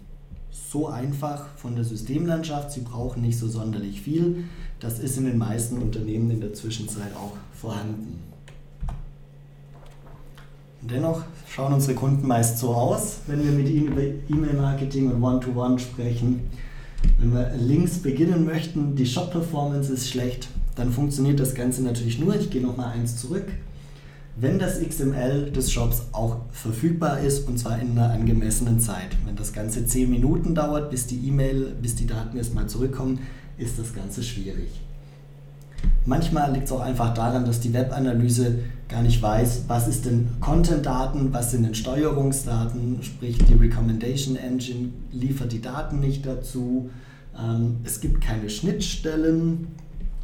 So 0.72 0.88
einfach 0.88 1.46
von 1.56 1.76
der 1.76 1.84
Systemlandschaft, 1.84 2.72
Sie 2.72 2.80
brauchen 2.80 3.22
nicht 3.22 3.38
so 3.38 3.48
sonderlich 3.48 4.00
viel. 4.00 4.44
Das 4.80 4.98
ist 4.98 5.16
in 5.16 5.24
den 5.24 5.38
meisten 5.38 5.78
Unternehmen 5.78 6.30
in 6.30 6.40
der 6.40 6.54
Zwischenzeit 6.54 7.14
auch 7.14 7.32
vorhanden. 7.52 8.20
dennoch 10.82 11.22
schauen 11.48 11.72
unsere 11.72 11.94
Kunden 11.94 12.28
meist 12.28 12.58
so 12.58 12.74
aus, 12.74 13.18
wenn 13.26 13.44
wir 13.44 13.52
mit 13.52 13.68
ihnen 13.68 13.88
über 13.88 14.02
E-Mail-Marketing 14.02 15.10
und 15.10 15.22
One-to-One 15.22 15.74
-One 15.74 15.78
sprechen. 15.78 16.42
Wenn 17.18 17.32
wir 17.32 17.52
links 17.56 17.98
beginnen 17.98 18.44
möchten, 18.44 18.94
die 18.94 19.06
Shop-Performance 19.06 19.92
ist 19.92 20.08
schlecht, 20.08 20.48
dann 20.76 20.92
funktioniert 20.92 21.40
das 21.40 21.54
Ganze 21.54 21.82
natürlich 21.82 22.18
nur, 22.20 22.36
ich 22.36 22.50
gehe 22.50 22.62
nochmal 22.62 22.92
eins 22.92 23.16
zurück, 23.16 23.46
wenn 24.38 24.58
das 24.58 24.80
XML 24.80 25.50
des 25.50 25.72
Shops 25.72 26.02
auch 26.12 26.36
verfügbar 26.50 27.20
ist 27.20 27.48
und 27.48 27.58
zwar 27.58 27.80
in 27.80 27.92
einer 27.92 28.10
angemessenen 28.12 28.80
Zeit. 28.80 29.16
Wenn 29.24 29.36
das 29.36 29.52
Ganze 29.52 29.86
10 29.86 30.10
Minuten 30.10 30.54
dauert, 30.54 30.90
bis 30.90 31.06
die 31.06 31.26
E-Mail, 31.26 31.74
bis 31.80 31.94
die 31.94 32.06
Daten 32.06 32.36
erstmal 32.36 32.66
zurückkommen, 32.66 33.20
ist 33.56 33.78
das 33.78 33.94
Ganze 33.94 34.22
schwierig. 34.22 34.68
Manchmal 36.04 36.52
liegt 36.52 36.66
es 36.66 36.72
auch 36.72 36.80
einfach 36.80 37.14
daran, 37.14 37.46
dass 37.46 37.60
die 37.60 37.72
Webanalyse 37.72 38.58
gar 38.88 39.02
nicht 39.02 39.20
weiß, 39.20 39.64
was 39.68 39.88
ist 39.88 40.04
denn 40.04 40.28
Content-Daten, 40.40 41.32
was 41.32 41.50
sind 41.50 41.64
denn 41.64 41.74
Steuerungsdaten, 41.74 43.02
sprich 43.02 43.38
die 43.38 43.54
Recommendation 43.54 44.36
Engine 44.36 44.90
liefert 45.10 45.52
die 45.52 45.60
Daten 45.60 45.98
nicht 45.98 46.26
dazu. 46.26 46.90
Ähm, 47.36 47.78
es 47.84 48.00
gibt 48.00 48.20
keine 48.20 48.48
Schnittstellen 48.50 49.68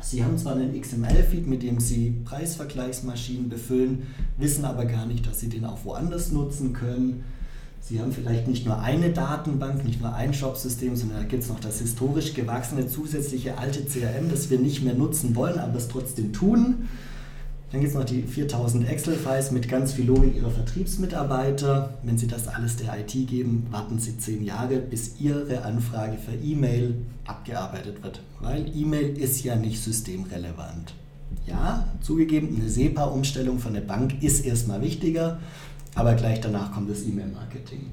Sie 0.02 0.25
haben 0.25 0.37
zwar 0.37 0.56
einen 0.56 0.78
XML-Feed, 0.78 1.47
mit 1.47 1.62
dem 1.62 1.78
Sie 1.78 2.11
Preisvergleichsmaschinen 2.25 3.49
befüllen, 3.49 4.02
wissen 4.37 4.64
aber 4.64 4.85
gar 4.85 5.06
nicht, 5.06 5.26
dass 5.26 5.40
Sie 5.40 5.49
den 5.49 5.64
auch 5.64 5.85
woanders 5.85 6.32
nutzen 6.32 6.73
können. 6.73 7.25
Sie 7.80 8.00
haben 8.00 8.12
vielleicht 8.12 8.49
nicht 8.49 8.66
nur 8.66 8.80
eine 8.80 9.11
Datenbank, 9.11 9.85
nicht 9.85 10.00
nur 10.00 10.14
ein 10.14 10.35
Shop-System, 10.35 10.97
sondern 10.97 11.18
da 11.18 11.25
gibt 11.25 11.44
es 11.44 11.49
noch 11.49 11.61
das 11.61 11.78
historisch 11.80 12.35
gewachsene 12.35 12.87
zusätzliche 12.88 13.59
alte 13.59 13.85
CRM, 13.85 14.28
das 14.28 14.50
wir 14.50 14.59
nicht 14.59 14.82
mehr 14.82 14.94
nutzen 14.94 15.35
wollen, 15.37 15.59
aber 15.59 15.78
es 15.78 15.88
trotzdem 15.88 16.32
tun. 16.32 16.88
Dann 17.72 17.80
gibt 17.80 17.94
es 17.94 17.98
noch 17.98 18.04
die 18.04 18.22
4000 18.22 18.86
Excel-Files 18.86 19.50
mit 19.50 19.66
ganz 19.66 19.94
viel 19.94 20.04
Logik 20.04 20.36
Ihrer 20.36 20.50
Vertriebsmitarbeiter. 20.50 21.94
Wenn 22.02 22.18
Sie 22.18 22.26
das 22.26 22.46
alles 22.46 22.76
der 22.76 22.98
IT 23.00 23.12
geben, 23.26 23.66
warten 23.70 23.98
Sie 23.98 24.18
zehn 24.18 24.44
Jahre, 24.44 24.76
bis 24.76 25.18
Ihre 25.18 25.62
Anfrage 25.62 26.18
per 26.18 26.34
E-Mail 26.34 26.96
abgearbeitet 27.24 28.02
wird. 28.02 28.20
Weil 28.40 28.70
E-Mail 28.76 29.16
ist 29.16 29.42
ja 29.42 29.56
nicht 29.56 29.82
systemrelevant. 29.82 30.92
Ja, 31.46 31.88
zugegeben, 32.02 32.54
eine 32.60 32.68
SEPA-Umstellung 32.68 33.58
von 33.58 33.72
der 33.72 33.80
Bank 33.80 34.22
ist 34.22 34.44
erstmal 34.44 34.82
wichtiger, 34.82 35.40
aber 35.94 36.12
gleich 36.12 36.42
danach 36.42 36.72
kommt 36.72 36.90
das 36.90 37.02
E-Mail-Marketing. 37.04 37.86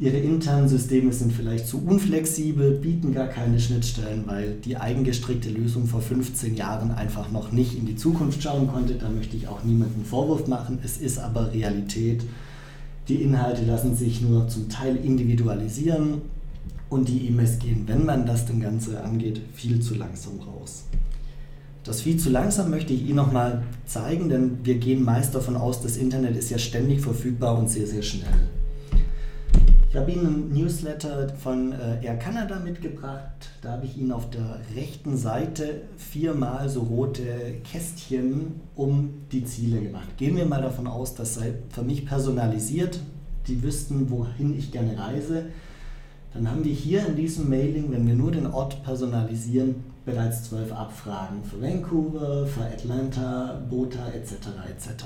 Ihre 0.00 0.18
internen 0.18 0.68
Systeme 0.68 1.12
sind 1.12 1.32
vielleicht 1.32 1.66
zu 1.66 1.82
unflexibel, 1.84 2.70
bieten 2.70 3.12
gar 3.12 3.26
keine 3.26 3.58
Schnittstellen, 3.58 4.22
weil 4.26 4.54
die 4.64 4.76
eigengestrickte 4.76 5.50
Lösung 5.50 5.86
vor 5.86 6.00
15 6.00 6.54
Jahren 6.54 6.92
einfach 6.92 7.32
noch 7.32 7.50
nicht 7.50 7.76
in 7.76 7.84
die 7.84 7.96
Zukunft 7.96 8.40
schauen 8.40 8.68
konnte. 8.68 8.94
Da 8.94 9.08
möchte 9.08 9.36
ich 9.36 9.48
auch 9.48 9.64
niemanden 9.64 10.04
Vorwurf 10.04 10.46
machen. 10.46 10.78
Es 10.84 10.98
ist 10.98 11.18
aber 11.18 11.52
Realität. 11.52 12.22
Die 13.08 13.22
Inhalte 13.22 13.64
lassen 13.64 13.96
sich 13.96 14.20
nur 14.20 14.46
zum 14.46 14.68
Teil 14.68 14.94
individualisieren 14.94 16.22
und 16.90 17.08
die 17.08 17.26
E-Mails 17.26 17.58
gehen, 17.58 17.82
wenn 17.86 18.06
man 18.06 18.24
das 18.24 18.46
denn 18.46 18.60
Ganze 18.60 19.02
angeht, 19.02 19.40
viel 19.52 19.80
zu 19.80 19.96
langsam 19.96 20.38
raus. 20.38 20.84
Das 21.82 22.02
viel 22.02 22.18
zu 22.18 22.30
langsam 22.30 22.70
möchte 22.70 22.92
ich 22.92 23.02
Ihnen 23.02 23.16
nochmal 23.16 23.64
zeigen, 23.84 24.28
denn 24.28 24.58
wir 24.62 24.76
gehen 24.76 25.02
meist 25.02 25.34
davon 25.34 25.56
aus, 25.56 25.82
das 25.82 25.96
Internet 25.96 26.36
ist 26.36 26.50
ja 26.50 26.58
ständig 26.58 27.00
verfügbar 27.00 27.58
und 27.58 27.68
sehr, 27.68 27.86
sehr 27.86 28.02
schnell. 28.02 28.48
Ich 29.90 29.96
habe 29.96 30.12
Ihnen 30.12 30.26
ein 30.26 30.48
Newsletter 30.52 31.30
von 31.30 31.72
äh, 31.72 32.04
Air 32.04 32.18
Canada 32.18 32.58
mitgebracht. 32.58 33.48
Da 33.62 33.72
habe 33.72 33.86
ich 33.86 33.96
Ihnen 33.96 34.12
auf 34.12 34.28
der 34.28 34.60
rechten 34.76 35.16
Seite 35.16 35.80
viermal 35.96 36.68
so 36.68 36.80
rote 36.80 37.24
Kästchen 37.64 38.60
um 38.76 39.22
die 39.32 39.46
Ziele 39.46 39.80
gemacht. 39.80 40.18
Gehen 40.18 40.36
wir 40.36 40.44
mal 40.44 40.60
davon 40.60 40.86
aus, 40.86 41.14
das 41.14 41.36
sei 41.36 41.54
für 41.70 41.82
mich 41.82 42.04
personalisiert. 42.04 43.00
Die 43.46 43.62
wüssten, 43.62 44.10
wohin 44.10 44.58
ich 44.58 44.72
gerne 44.72 44.98
reise. 44.98 45.46
Dann 46.34 46.50
haben 46.50 46.64
wir 46.64 46.74
hier 46.74 47.06
in 47.06 47.16
diesem 47.16 47.48
Mailing, 47.48 47.90
wenn 47.90 48.06
wir 48.06 48.14
nur 48.14 48.30
den 48.30 48.46
Ort 48.46 48.84
personalisieren, 48.84 49.76
bereits 50.04 50.50
zwölf 50.50 50.70
Abfragen 50.70 51.42
für 51.42 51.62
Vancouver, 51.62 52.46
für 52.46 52.60
Atlanta, 52.60 53.58
Bota 53.70 54.08
etc. 54.08 54.48
etc. 54.68 55.04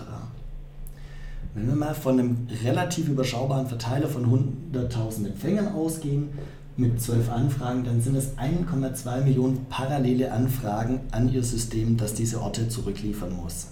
Wenn 1.55 1.67
wir 1.69 1.75
mal 1.75 1.95
von 1.95 2.19
einem 2.19 2.49
relativ 2.65 3.09
überschaubaren 3.09 3.67
Verteiler 3.67 4.09
von 4.09 4.25
100.000 4.73 5.27
Empfängern 5.27 5.69
ausgehen, 5.69 6.31
mit 6.79 6.99
12 6.99 7.31
Anfragen, 7.31 7.85
dann 7.85 8.01
sind 8.01 8.17
es 8.17 8.39
1,2 8.39 9.21
Millionen 9.23 9.67
parallele 9.69 10.33
Anfragen 10.33 11.01
an 11.11 11.31
Ihr 11.31 11.43
System, 11.43 11.99
das 11.99 12.15
diese 12.15 12.41
Orte 12.41 12.69
zurückliefern 12.69 13.37
muss. 13.37 13.67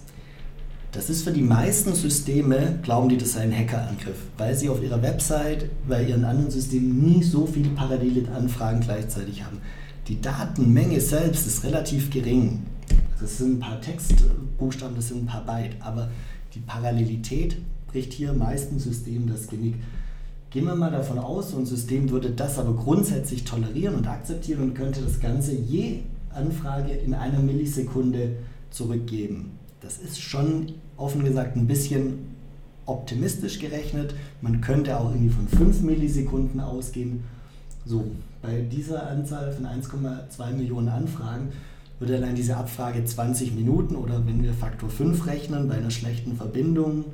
Das 0.91 1.09
ist 1.09 1.23
für 1.23 1.31
die 1.31 1.41
meisten 1.41 1.95
Systeme, 1.95 2.79
glauben 2.83 3.09
die, 3.09 3.17
das 3.17 3.33
sei 3.33 3.41
ein 3.41 3.57
Hackerangriff, 3.57 4.17
weil 4.37 4.55
sie 4.55 4.69
auf 4.69 4.83
ihrer 4.83 5.01
Website, 5.01 5.69
bei 5.87 6.03
ihren 6.03 6.25
anderen 6.25 6.51
Systemen 6.51 7.01
nie 7.01 7.23
so 7.23 7.47
viele 7.47 7.69
parallele 7.69 8.29
Anfragen 8.35 8.81
gleichzeitig 8.81 9.43
haben. 9.43 9.57
Die 10.07 10.21
Datenmenge 10.21 10.99
selbst 10.99 11.47
ist 11.47 11.63
relativ 11.63 12.11
gering. 12.11 12.63
Das 13.19 13.37
sind 13.37 13.53
ein 13.53 13.59
paar 13.59 13.79
Textbuchstaben, 13.79 14.95
das 14.95 15.07
sind 15.07 15.23
ein 15.23 15.27
paar 15.27 15.45
Byte, 15.45 15.77
aber 15.79 16.09
die 16.53 16.59
Parallelität 16.59 17.57
bricht 17.87 18.13
hier 18.13 18.33
meisten 18.33 18.79
Systemen 18.79 19.27
das 19.27 19.47
Genick. 19.47 19.75
Gehen 20.49 20.65
wir 20.65 20.75
mal 20.75 20.91
davon 20.91 21.17
aus, 21.17 21.51
so 21.51 21.57
ein 21.57 21.65
System 21.65 22.09
würde 22.09 22.31
das 22.31 22.59
aber 22.59 22.73
grundsätzlich 22.73 23.45
tolerieren 23.45 23.95
und 23.95 24.07
akzeptieren 24.07 24.61
und 24.61 24.73
könnte 24.73 25.01
das 25.01 25.19
Ganze 25.19 25.53
je 25.53 25.99
Anfrage 26.33 26.91
in 26.91 27.13
einer 27.13 27.39
Millisekunde 27.39 28.35
zurückgeben. 28.69 29.51
Das 29.81 29.97
ist 29.97 30.19
schon 30.19 30.73
offen 30.97 31.23
gesagt 31.23 31.55
ein 31.55 31.67
bisschen 31.67 32.31
optimistisch 32.85 33.59
gerechnet. 33.59 34.13
Man 34.41 34.61
könnte 34.61 34.97
auch 34.99 35.11
irgendwie 35.11 35.29
von 35.29 35.47
5 35.47 35.81
Millisekunden 35.81 36.59
ausgehen. 36.59 37.23
So, 37.85 38.11
bei 38.41 38.61
dieser 38.61 39.07
Anzahl 39.07 39.51
von 39.51 39.65
1,2 39.65 40.53
Millionen 40.53 40.89
Anfragen 40.89 41.49
würde 42.01 42.17
allein 42.17 42.35
diese 42.35 42.57
Abfrage 42.57 43.05
20 43.05 43.55
Minuten 43.55 43.95
oder 43.95 44.25
wenn 44.25 44.43
wir 44.43 44.53
Faktor 44.53 44.89
5 44.89 45.25
rechnen, 45.27 45.69
bei 45.69 45.75
einer 45.75 45.91
schlechten 45.91 46.35
Verbindung 46.35 47.05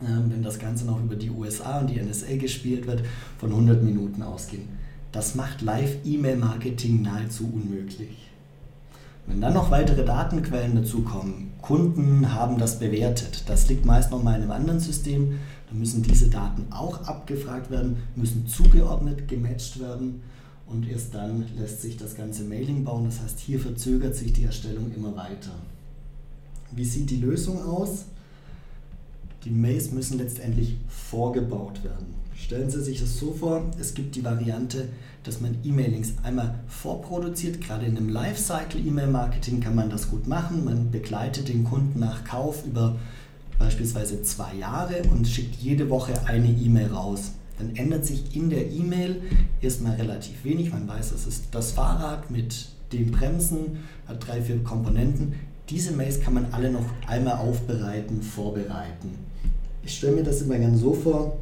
ähm, 0.00 0.30
wenn 0.30 0.42
das 0.42 0.58
Ganze 0.58 0.86
noch 0.86 1.00
über 1.02 1.16
die 1.16 1.30
USA 1.30 1.80
und 1.80 1.90
die 1.90 2.00
NSA 2.00 2.36
gespielt 2.36 2.86
wird, 2.86 3.02
von 3.38 3.50
100 3.50 3.82
Minuten 3.82 4.22
ausgehen. 4.22 4.68
Das 5.10 5.34
macht 5.34 5.62
Live-E-Mail-Marketing 5.62 7.02
nahezu 7.02 7.50
unmöglich. 7.52 8.30
Wenn 9.26 9.40
dann 9.40 9.54
noch 9.54 9.70
weitere 9.70 10.04
Datenquellen 10.04 10.76
dazukommen, 10.76 11.52
Kunden 11.60 12.32
haben 12.32 12.58
das 12.58 12.78
bewertet, 12.78 13.44
das 13.46 13.68
liegt 13.68 13.84
meist 13.84 14.10
noch 14.10 14.22
mal 14.22 14.36
in 14.36 14.42
einem 14.42 14.52
anderen 14.52 14.80
System, 14.80 15.38
dann 15.68 15.78
müssen 15.78 16.02
diese 16.02 16.30
Daten 16.30 16.66
auch 16.70 17.02
abgefragt 17.06 17.70
werden, 17.70 17.96
müssen 18.14 18.46
zugeordnet, 18.46 19.28
gematcht 19.28 19.80
werden 19.80 20.22
und 20.70 20.88
erst 20.88 21.14
dann 21.14 21.46
lässt 21.58 21.82
sich 21.82 21.96
das 21.96 22.14
ganze 22.14 22.44
Mailing 22.44 22.84
bauen. 22.84 23.04
Das 23.04 23.20
heißt, 23.20 23.38
hier 23.38 23.58
verzögert 23.58 24.14
sich 24.14 24.32
die 24.32 24.44
Erstellung 24.44 24.92
immer 24.94 25.16
weiter. 25.16 25.52
Wie 26.70 26.84
sieht 26.84 27.10
die 27.10 27.16
Lösung 27.16 27.62
aus? 27.62 28.04
Die 29.44 29.50
Mails 29.50 29.92
müssen 29.92 30.18
letztendlich 30.18 30.76
vorgebaut 30.88 31.82
werden. 31.84 32.14
Stellen 32.34 32.70
Sie 32.70 32.82
sich 32.82 33.00
das 33.00 33.18
so 33.18 33.32
vor, 33.32 33.64
es 33.80 33.94
gibt 33.94 34.14
die 34.14 34.24
Variante, 34.24 34.88
dass 35.24 35.40
man 35.40 35.56
E-Mailings 35.64 36.14
einmal 36.22 36.54
vorproduziert. 36.68 37.60
Gerade 37.60 37.86
in 37.86 37.96
einem 37.96 38.08
Lifecycle-E-Mail-Marketing 38.10 39.60
kann 39.60 39.74
man 39.74 39.90
das 39.90 40.08
gut 40.08 40.28
machen. 40.28 40.64
Man 40.64 40.90
begleitet 40.90 41.48
den 41.48 41.64
Kunden 41.64 41.98
nach 41.98 42.24
Kauf 42.24 42.64
über 42.66 42.96
beispielsweise 43.58 44.22
zwei 44.22 44.54
Jahre 44.54 45.02
und 45.10 45.26
schickt 45.26 45.56
jede 45.56 45.90
Woche 45.90 46.26
eine 46.26 46.48
E-Mail 46.48 46.88
raus. 46.88 47.32
Dann 47.58 47.76
ändert 47.76 48.06
sich 48.06 48.34
in 48.34 48.50
der 48.50 48.70
E-Mail 48.70 49.22
erstmal 49.60 49.96
relativ 49.96 50.44
wenig. 50.44 50.72
Man 50.72 50.86
weiß, 50.86 51.12
es 51.12 51.26
ist 51.26 51.46
das 51.50 51.72
Fahrrad 51.72 52.30
mit 52.30 52.68
den 52.92 53.10
Bremsen, 53.10 53.78
hat 54.06 54.26
drei, 54.26 54.40
vier 54.40 54.62
Komponenten. 54.62 55.34
Diese 55.68 55.92
Mails 55.92 56.20
kann 56.20 56.34
man 56.34 56.46
alle 56.52 56.70
noch 56.70 56.86
einmal 57.06 57.34
aufbereiten, 57.34 58.22
vorbereiten. 58.22 59.18
Ich 59.82 59.96
stelle 59.96 60.16
mir 60.16 60.22
das 60.22 60.40
immer 60.42 60.58
gerne 60.58 60.78
so 60.78 60.94
vor, 60.94 61.38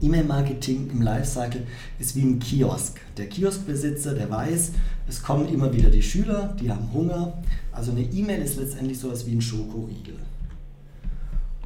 E-Mail-Marketing 0.00 0.90
im 0.90 1.02
Lifecycle 1.02 1.66
ist 1.98 2.14
wie 2.14 2.22
ein 2.22 2.38
Kiosk. 2.38 3.00
Der 3.16 3.26
Kioskbesitzer, 3.26 4.14
der 4.14 4.30
weiß, 4.30 4.72
es 5.08 5.22
kommen 5.22 5.48
immer 5.48 5.72
wieder 5.72 5.90
die 5.90 6.02
Schüler, 6.02 6.56
die 6.60 6.70
haben 6.70 6.92
Hunger. 6.92 7.32
Also 7.72 7.90
eine 7.90 8.02
E-Mail 8.02 8.42
ist 8.42 8.58
letztendlich 8.58 8.98
sowas 8.98 9.26
wie 9.26 9.32
ein 9.32 9.40
Schokoriegel. 9.40 10.14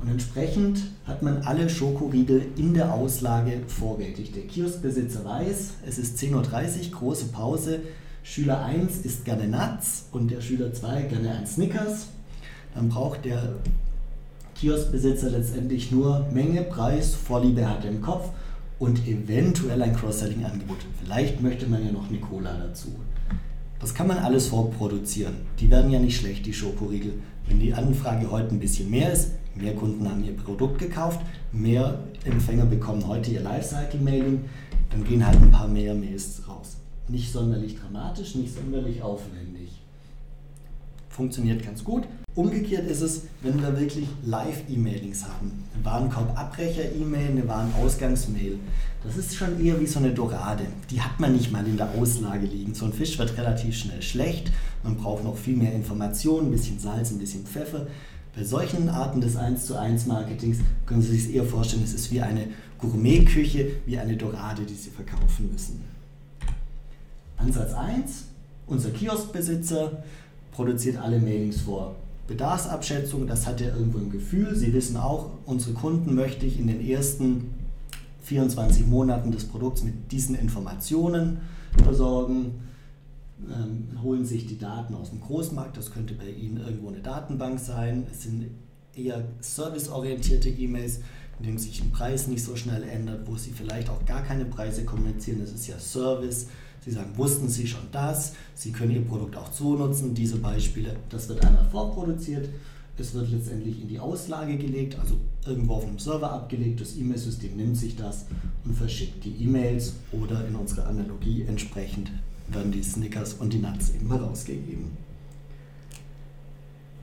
Und 0.02 0.10
entsprechend 0.10 0.82
hat 1.06 1.22
man 1.22 1.42
alle 1.42 1.70
Schokoriegel 1.70 2.46
in 2.56 2.74
der 2.74 2.92
Auslage 2.92 3.60
vorrätig. 3.68 4.32
Der 4.32 4.42
Kioskbesitzer 4.42 5.24
weiß, 5.24 5.74
es 5.86 5.98
ist 5.98 6.18
10.30 6.18 6.34
Uhr, 6.34 6.98
große 6.98 7.26
Pause. 7.26 7.80
Schüler 8.24 8.64
1 8.64 8.98
isst 8.98 9.24
gerne 9.24 9.46
Nuts 9.46 10.06
und 10.10 10.30
der 10.30 10.40
Schüler 10.40 10.72
2 10.72 11.02
gerne 11.02 11.30
ein 11.36 11.46
Snickers. 11.46 12.08
Dann 12.74 12.88
braucht 12.88 13.24
der 13.24 13.54
Kioskbesitzer 14.56 15.30
letztendlich 15.30 15.92
nur 15.92 16.26
Menge, 16.32 16.62
Preis, 16.62 17.14
Vorliebe 17.14 17.68
hat 17.68 17.84
er 17.84 17.90
im 17.90 18.02
Kopf 18.02 18.30
und 18.80 19.06
eventuell 19.06 19.80
ein 19.82 19.94
Cross-Selling-Angebot. 19.94 20.78
Vielleicht 21.04 21.40
möchte 21.40 21.68
man 21.68 21.84
ja 21.84 21.92
noch 21.92 22.08
eine 22.08 22.18
Cola 22.18 22.52
dazu. 22.54 22.88
Das 23.78 23.94
kann 23.94 24.08
man 24.08 24.18
alles 24.18 24.48
vorproduzieren. 24.48 25.34
Die 25.60 25.70
werden 25.70 25.92
ja 25.92 26.00
nicht 26.00 26.16
schlecht, 26.16 26.44
die 26.46 26.52
Schokoriegel. 26.52 27.14
Wenn 27.46 27.60
die 27.60 27.74
Anfrage 27.74 28.30
heute 28.30 28.50
ein 28.50 28.60
bisschen 28.60 28.90
mehr 28.90 29.12
ist, 29.12 29.32
mehr 29.54 29.74
Kunden 29.74 30.08
haben 30.08 30.24
ihr 30.24 30.36
Produkt 30.36 30.78
gekauft, 30.78 31.20
mehr 31.52 31.98
Empfänger 32.24 32.66
bekommen 32.66 33.06
heute 33.06 33.30
ihr 33.30 33.40
Lifecycle-Mailing, 33.40 34.44
dann 34.90 35.04
gehen 35.04 35.26
halt 35.26 35.40
ein 35.40 35.50
paar 35.50 35.68
mehr 35.68 35.94
Mails 35.94 36.42
raus. 36.48 36.76
Nicht 37.08 37.32
sonderlich 37.32 37.76
dramatisch, 37.78 38.34
nicht 38.34 38.54
sonderlich 38.54 39.02
aufwendig. 39.02 39.80
Funktioniert 41.08 41.62
ganz 41.62 41.84
gut. 41.84 42.04
Umgekehrt 42.34 42.90
ist 42.90 43.02
es, 43.02 43.24
wenn 43.42 43.60
wir 43.60 43.78
wirklich 43.78 44.08
Live-E-Mailings 44.24 45.26
haben. 45.26 45.64
Eine 45.74 45.84
Warenkorb-Abbrecher-E-Mail, 45.84 47.30
eine 47.32 47.46
Warenausgangs-Mail. 47.46 48.58
Das 49.04 49.18
ist 49.18 49.34
schon 49.34 49.62
eher 49.62 49.78
wie 49.78 49.86
so 49.86 49.98
eine 49.98 50.14
Dorade. 50.14 50.64
Die 50.90 51.02
hat 51.02 51.20
man 51.20 51.32
nicht 51.34 51.52
mal 51.52 51.66
in 51.66 51.76
der 51.76 51.90
Auslage 51.98 52.46
liegen. 52.46 52.72
So 52.72 52.86
ein 52.86 52.94
Fisch 52.94 53.18
wird 53.18 53.36
relativ 53.36 53.76
schnell 53.76 54.00
schlecht. 54.00 54.50
Man 54.82 54.96
braucht 54.96 55.24
noch 55.24 55.36
viel 55.36 55.56
mehr 55.56 55.74
Informationen, 55.74 56.48
ein 56.48 56.52
bisschen 56.52 56.78
Salz, 56.78 57.10
ein 57.10 57.18
bisschen 57.18 57.44
Pfeffer. 57.44 57.86
Bei 58.34 58.44
solchen 58.44 58.88
Arten 58.88 59.20
des 59.20 59.36
1 59.36 59.66
zu 59.66 59.78
1 59.78 60.06
Marketings 60.06 60.58
können 60.86 61.02
Sie 61.02 61.16
sich 61.16 61.34
eher 61.34 61.44
vorstellen, 61.44 61.82
es 61.84 61.92
ist 61.92 62.10
wie 62.10 62.22
eine 62.22 62.48
Gourmetküche, 62.78 63.72
wie 63.84 63.98
eine 63.98 64.16
Dorade, 64.16 64.62
die 64.62 64.74
Sie 64.74 64.88
verkaufen 64.88 65.50
müssen. 65.52 65.82
Ansatz 67.36 67.74
1, 67.74 68.24
unser 68.66 68.90
Kioskbesitzer 68.90 70.02
produziert 70.52 70.96
alle 70.96 71.18
Mailings 71.18 71.60
vor. 71.60 71.96
Bedarfsabschätzung, 72.26 73.26
das 73.26 73.46
hat 73.46 73.60
er 73.60 73.76
irgendwo 73.76 73.98
im 73.98 74.10
Gefühl. 74.10 74.54
Sie 74.54 74.72
wissen 74.72 74.96
auch, 74.96 75.30
unsere 75.44 75.74
Kunden 75.74 76.14
möchte 76.14 76.46
ich 76.46 76.58
in 76.58 76.68
den 76.68 76.80
ersten 76.86 77.52
24 78.22 78.86
Monaten 78.86 79.32
des 79.32 79.44
Produkts 79.44 79.82
mit 79.82 80.10
diesen 80.10 80.36
Informationen 80.36 81.38
versorgen. 81.82 82.52
Ähm, 83.50 84.02
holen 84.02 84.24
sich 84.24 84.46
die 84.46 84.58
Daten 84.58 84.94
aus 84.94 85.10
dem 85.10 85.20
Großmarkt, 85.20 85.76
das 85.76 85.90
könnte 85.90 86.14
bei 86.14 86.30
Ihnen 86.30 86.58
irgendwo 86.58 86.88
eine 86.88 87.00
Datenbank 87.00 87.58
sein. 87.58 88.06
Es 88.10 88.22
sind 88.22 88.46
eher 88.94 89.24
serviceorientierte 89.40 90.48
E-Mails, 90.48 91.00
in 91.38 91.46
denen 91.46 91.58
sich 91.58 91.82
ein 91.82 91.90
Preis 91.90 92.28
nicht 92.28 92.44
so 92.44 92.56
schnell 92.56 92.82
ändert, 92.84 93.26
wo 93.26 93.36
Sie 93.36 93.50
vielleicht 93.50 93.88
auch 93.90 94.04
gar 94.06 94.22
keine 94.22 94.44
Preise 94.44 94.84
kommunizieren. 94.84 95.40
Das 95.40 95.52
ist 95.52 95.66
ja 95.66 95.78
Service. 95.78 96.48
Sie 96.84 96.90
sagen, 96.90 97.16
wussten 97.16 97.48
Sie 97.48 97.66
schon 97.66 97.88
das? 97.92 98.34
Sie 98.54 98.72
können 98.72 98.92
Ihr 98.92 99.04
Produkt 99.04 99.36
auch 99.36 99.52
so 99.52 99.76
nutzen. 99.76 100.14
Diese 100.14 100.36
Beispiele, 100.36 100.96
das 101.08 101.28
wird 101.28 101.44
einmal 101.44 101.68
vorproduziert. 101.70 102.48
Es 102.98 103.14
wird 103.14 103.30
letztendlich 103.30 103.80
in 103.80 103.88
die 103.88 103.98
Auslage 103.98 104.56
gelegt, 104.56 104.98
also 104.98 105.16
irgendwo 105.46 105.74
auf 105.74 105.84
einem 105.84 105.98
Server 105.98 106.30
abgelegt. 106.30 106.80
Das 106.80 106.96
E-Mail-System 106.96 107.56
nimmt 107.56 107.76
sich 107.76 107.96
das 107.96 108.26
und 108.64 108.74
verschickt 108.74 109.24
die 109.24 109.42
E-Mails 109.42 109.94
oder 110.12 110.46
in 110.46 110.54
unserer 110.54 110.86
Analogie 110.86 111.42
entsprechend 111.42 112.12
werden 112.48 112.72
die 112.72 112.82
Snickers 112.82 113.34
und 113.34 113.52
die 113.52 113.58
Nuts 113.58 113.90
eben 113.94 114.08
herausgegeben. 114.08 114.90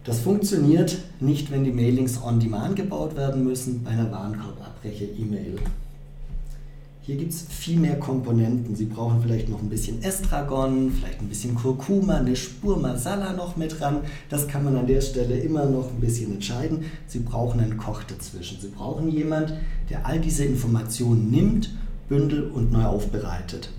Das 0.03 0.21
funktioniert 0.21 0.97
nicht, 1.19 1.51
wenn 1.51 1.63
die 1.63 1.71
Mailings 1.71 2.21
on 2.23 2.39
demand 2.39 2.75
gebaut 2.75 3.15
werden 3.15 3.43
müssen 3.43 3.83
bei 3.83 3.91
einer 3.91 4.11
Warenkorbabbrecher-E-Mail. 4.11 5.57
Hier 7.01 7.17
gibt 7.17 7.33
es 7.33 7.41
viel 7.49 7.79
mehr 7.79 7.97
Komponenten. 7.97 8.75
Sie 8.75 8.85
brauchen 8.85 9.21
vielleicht 9.21 9.49
noch 9.49 9.61
ein 9.61 9.69
bisschen 9.69 10.01
Estragon, 10.03 10.91
vielleicht 10.91 11.21
ein 11.21 11.27
bisschen 11.27 11.55
Kurkuma, 11.55 12.17
eine 12.17 12.35
Spur 12.35 12.77
Masala 12.77 13.33
noch 13.33 13.57
mit 13.57 13.79
dran. 13.79 14.01
Das 14.29 14.47
kann 14.47 14.63
man 14.63 14.75
an 14.77 14.85
der 14.85 15.01
Stelle 15.01 15.37
immer 15.39 15.65
noch 15.65 15.89
ein 15.89 15.99
bisschen 15.99 16.33
entscheiden. 16.33 16.85
Sie 17.07 17.19
brauchen 17.19 17.59
einen 17.59 17.77
Koch 17.77 18.03
dazwischen. 18.03 18.59
Sie 18.61 18.67
brauchen 18.67 19.09
jemand, 19.09 19.53
der 19.89 20.05
all 20.05 20.19
diese 20.19 20.45
Informationen 20.45 21.31
nimmt, 21.31 21.71
bündelt 22.09 22.53
und 22.53 22.71
neu 22.71 22.83
aufbereitet. 22.83 23.71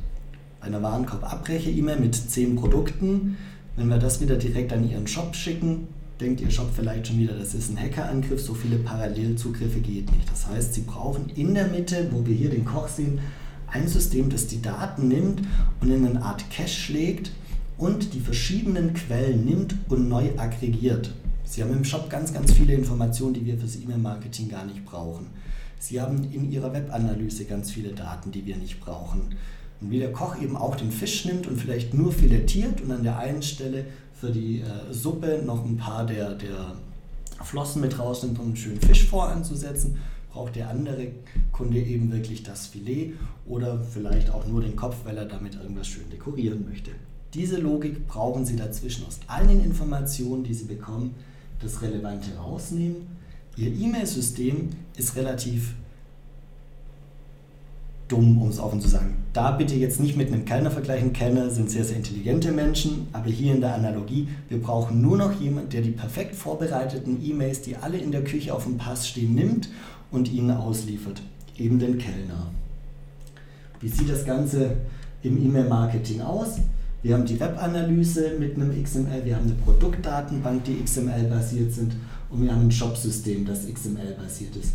Bei 0.61 0.67
einer 0.67 0.83
Warenkorb-Abbrecher-E-Mail 0.83 2.01
mit 2.01 2.15
10 2.15 2.57
Produkten, 2.57 3.39
wenn 3.77 3.89
wir 3.89 3.97
das 3.97 4.21
wieder 4.21 4.37
direkt 4.37 4.75
an 4.75 4.89
Ihren 4.89 5.07
Shop 5.07 5.35
schicken, 5.35 5.89
denkt 6.21 6.43
Ihr 6.43 6.51
Shop 6.51 6.71
vielleicht 6.77 7.07
schon 7.07 7.19
wieder, 7.19 7.33
das 7.33 7.55
ist 7.55 7.71
ein 7.71 7.81
Hackerangriff, 7.81 8.43
so 8.43 8.53
viele 8.53 8.77
Parallelzugriffe 8.77 9.81
geht 9.81 10.15
nicht. 10.15 10.31
Das 10.31 10.47
heißt, 10.49 10.75
Sie 10.75 10.83
brauchen 10.83 11.31
in 11.31 11.55
der 11.55 11.69
Mitte, 11.69 12.09
wo 12.11 12.27
wir 12.27 12.35
hier 12.35 12.51
den 12.51 12.67
Koch 12.67 12.89
sehen, 12.89 13.21
ein 13.69 13.89
System, 13.89 14.29
das 14.29 14.49
die 14.49 14.61
Daten 14.61 15.09
nimmt 15.09 15.41
und 15.81 15.91
in 15.91 16.07
eine 16.07 16.23
Art 16.23 16.45
Cache 16.51 16.69
schlägt 16.69 17.31
und 17.79 18.13
die 18.13 18.21
verschiedenen 18.21 18.93
Quellen 18.93 19.47
nimmt 19.47 19.75
und 19.89 20.11
neu 20.11 20.29
aggregiert. 20.37 21.15
Sie 21.45 21.63
haben 21.63 21.73
im 21.73 21.85
Shop 21.85 22.11
ganz, 22.11 22.35
ganz 22.35 22.53
viele 22.53 22.75
Informationen, 22.75 23.33
die 23.33 23.47
wir 23.47 23.57
fürs 23.57 23.77
E-Mail-Marketing 23.77 24.51
gar 24.51 24.67
nicht 24.67 24.85
brauchen. 24.85 25.29
Sie 25.79 26.03
haben 26.03 26.23
in 26.31 26.53
Ihrer 26.53 26.75
Webanalyse 26.75 27.47
ganz 27.47 27.71
viele 27.71 27.93
Daten, 27.93 28.31
die 28.31 28.45
wir 28.45 28.59
nicht 28.59 28.79
brauchen. 28.81 29.23
Und 29.81 29.91
wie 29.91 29.99
der 29.99 30.13
Koch 30.13 30.41
eben 30.41 30.57
auch 30.57 30.77
den 30.77 30.91
Fisch 30.91 31.25
nimmt 31.25 31.47
und 31.47 31.57
vielleicht 31.57 31.95
nur 31.95 32.13
filetiert 32.13 32.81
und 32.81 32.91
an 32.91 33.03
der 33.03 33.19
einen 33.19 33.43
Stelle 33.43 33.87
für 34.15 34.31
die 34.31 34.61
äh, 34.61 34.93
Suppe 34.93 35.43
noch 35.45 35.65
ein 35.65 35.77
paar 35.77 36.05
der, 36.05 36.35
der 36.35 36.75
Flossen 37.43 37.81
mit 37.81 37.99
rausnimmt, 37.99 38.39
um 38.39 38.47
einen 38.47 38.57
schönen 38.57 38.81
Fisch 38.81 39.07
voranzusetzen, 39.07 39.99
braucht 40.31 40.57
der 40.57 40.69
andere 40.69 41.09
Kunde 41.53 41.79
eben 41.79 42.13
wirklich 42.13 42.43
das 42.43 42.67
Filet 42.67 43.15
oder 43.47 43.81
vielleicht 43.81 44.31
auch 44.31 44.47
nur 44.47 44.61
den 44.61 44.77
Kopf, 44.77 44.97
weil 45.05 45.17
er 45.17 45.25
damit 45.25 45.55
irgendwas 45.55 45.89
schön 45.89 46.09
dekorieren 46.11 46.67
möchte. 46.69 46.91
Diese 47.35 47.59
Logik 47.59 48.07
brauchen 48.07 48.45
Sie 48.45 48.57
dazwischen 48.57 49.07
aus 49.07 49.21
allen 49.27 49.65
Informationen, 49.65 50.45
die 50.45 50.55
Sie 50.55 50.65
bekommen, 50.65 51.15
das 51.61 51.81
Relevante 51.83 52.37
rausnehmen. 52.37 53.07
Ihr 53.57 53.69
E-Mail-System 53.69 54.71
ist 54.97 55.17
relativ 55.17 55.75
dumm, 58.11 58.43
um 58.43 58.49
es 58.49 58.59
offen 58.59 58.81
zu 58.81 58.89
sagen. 58.89 59.17
Da 59.33 59.53
bitte 59.53 59.75
jetzt 59.75 60.01
nicht 60.01 60.17
mit 60.17 60.33
einem 60.33 60.45
Kellner 60.45 60.71
vergleichen. 60.71 61.13
Kellner 61.13 61.51
sind 61.51 61.71
sehr, 61.71 61.85
sehr 61.85 61.97
intelligente 61.97 62.51
Menschen, 62.53 63.07
aber 63.13 63.31
hier 63.31 63.55
in 63.55 63.61
der 63.61 63.75
Analogie, 63.75 64.29
wir 64.49 64.61
brauchen 64.61 65.01
nur 65.01 65.17
noch 65.17 65.41
jemanden, 65.41 65.71
der 65.71 65.83
die 65.83 65.93
perfekt 65.93 66.35
vorbereiteten 66.35 67.19
E-Mails, 67.23 67.63
die 67.63 67.77
alle 67.77 67.99
in 67.99 68.13
der 68.13 68.25
Küche 68.25 68.53
auf 68.53 68.65
dem 68.65 68.77
Pass 68.77 69.09
stehen, 69.09 69.35
nimmt 69.35 69.69
und 70.11 70.31
ihnen 70.33 70.51
ausliefert. 70.51 71.23
Eben 71.57 71.79
den 71.79 71.99
Kellner. 71.99 72.51
Wie 73.81 73.89
sieht 73.89 74.11
das 74.11 74.25
Ganze 74.25 74.77
im 75.23 75.43
E-Mail-Marketing 75.43 76.21
aus? 76.21 76.59
Wir 77.03 77.15
haben 77.15 77.25
die 77.25 77.41
Webanalyse 77.41 78.33
mit 78.39 78.57
einem 78.57 78.83
XML, 78.83 79.25
wir 79.25 79.37
haben 79.37 79.47
eine 79.47 79.55
Produktdatenbank, 79.55 80.65
die 80.65 80.83
XML-basiert 80.85 81.73
sind 81.73 81.95
und 82.29 82.43
wir 82.43 82.53
haben 82.53 82.67
ein 82.67 82.73
Shop-System, 82.73 83.47
das 83.47 83.67
XML-basiert 83.73 84.57
ist. 84.57 84.75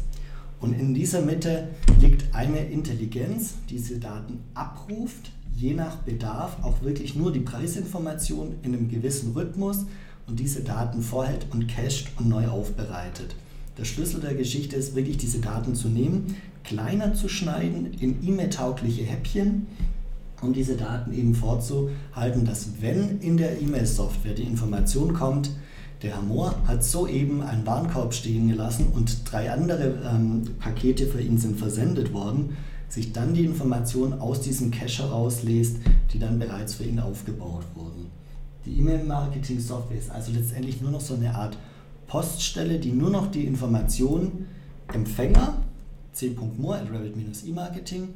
Und 0.65 0.79
in 0.79 0.95
dieser 0.95 1.21
Mitte 1.21 1.67
liegt 2.01 2.33
eine 2.33 2.57
Intelligenz, 2.57 3.53
die 3.69 3.75
diese 3.75 3.99
Daten 3.99 4.39
abruft, 4.55 5.31
je 5.55 5.75
nach 5.75 5.97
Bedarf 5.97 6.57
auch 6.63 6.81
wirklich 6.81 7.15
nur 7.15 7.31
die 7.31 7.41
Preisinformation 7.41 8.55
in 8.63 8.73
einem 8.73 8.89
gewissen 8.89 9.33
Rhythmus 9.33 9.85
und 10.25 10.39
diese 10.39 10.63
Daten 10.63 11.03
vorhält 11.03 11.45
und 11.51 11.67
cached 11.67 12.07
und 12.17 12.29
neu 12.29 12.47
aufbereitet. 12.47 13.35
Der 13.77 13.85
Schlüssel 13.85 14.21
der 14.21 14.33
Geschichte 14.33 14.75
ist 14.75 14.95
wirklich, 14.95 15.17
diese 15.17 15.39
Daten 15.39 15.75
zu 15.75 15.87
nehmen, 15.87 16.35
kleiner 16.63 17.13
zu 17.13 17.29
schneiden 17.29 17.93
in 17.99 18.27
E-Mail-taugliche 18.27 19.03
Häppchen 19.03 19.67
und 20.41 20.55
diese 20.55 20.77
Daten 20.77 21.13
eben 21.13 21.35
vorzuhalten, 21.35 22.43
dass 22.43 22.81
wenn 22.81 23.19
in 23.19 23.37
der 23.37 23.61
E-Mail-Software 23.61 24.33
die 24.33 24.43
Information 24.43 25.13
kommt, 25.13 25.51
der 26.01 26.15
Herr 26.15 26.21
Mohr 26.21 26.55
hat 26.67 26.83
soeben 26.83 27.41
einen 27.41 27.65
Warenkorb 27.65 28.13
stehen 28.13 28.47
gelassen 28.47 28.87
und 28.93 29.31
drei 29.31 29.51
andere 29.51 30.01
ähm, 30.13 30.43
Pakete 30.59 31.07
für 31.07 31.21
ihn 31.21 31.37
sind 31.37 31.57
versendet 31.57 32.13
worden, 32.13 32.57
sich 32.89 33.13
dann 33.13 33.33
die 33.33 33.45
Information 33.45 34.13
aus 34.13 34.41
diesem 34.41 34.71
Cache 34.71 35.03
herauslässt, 35.03 35.77
die 36.13 36.19
dann 36.19 36.39
bereits 36.39 36.75
für 36.75 36.83
ihn 36.83 36.99
aufgebaut 36.99 37.65
wurden. 37.73 38.11
Die 38.65 38.79
E-Mail-Marketing-Software 38.79 39.97
ist 39.97 40.11
also 40.11 40.31
letztendlich 40.31 40.81
nur 40.81 40.91
noch 40.91 41.01
so 41.01 41.15
eine 41.15 41.33
Art 41.35 41.57
Poststelle, 42.07 42.79
die 42.79 42.91
nur 42.91 43.09
noch 43.09 43.31
die 43.31 43.45
Information 43.45 44.47
Empfänger, 44.93 45.61
c.moore 46.13 46.79
at 46.79 46.91
rabbit-e-marketing 46.91 48.09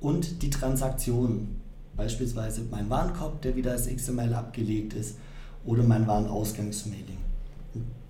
und 0.00 0.42
die 0.42 0.50
Transaktion, 0.50 1.48
beispielsweise 1.96 2.62
mein 2.70 2.90
Warenkorb, 2.90 3.40
der 3.42 3.56
wieder 3.56 3.72
als 3.72 3.88
XML 3.88 4.34
abgelegt 4.34 4.94
ist, 4.94 5.16
oder 5.64 5.82
mein 5.82 6.06
Warenausgangsmailing. 6.06 7.25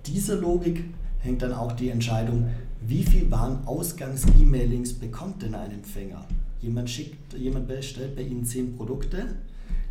Diese 0.07 0.37
Logik 0.37 0.85
hängt 1.21 1.43
dann 1.43 1.53
auch 1.53 1.73
die 1.73 1.89
Entscheidung, 1.89 2.49
wie 2.87 3.03
viel 3.03 3.29
Warenausgangs-E-Mailings 3.29 4.93
bekommt 4.95 5.43
denn 5.43 5.55
ein 5.57 5.73
Empfänger? 5.73 6.25
Jemand, 6.63 6.89
schickt, 6.89 7.35
jemand 7.35 7.67
bestellt 7.67 8.15
bei 8.15 8.23
Ihnen 8.23 8.45
zehn 8.45 8.77
Produkte, 8.77 9.27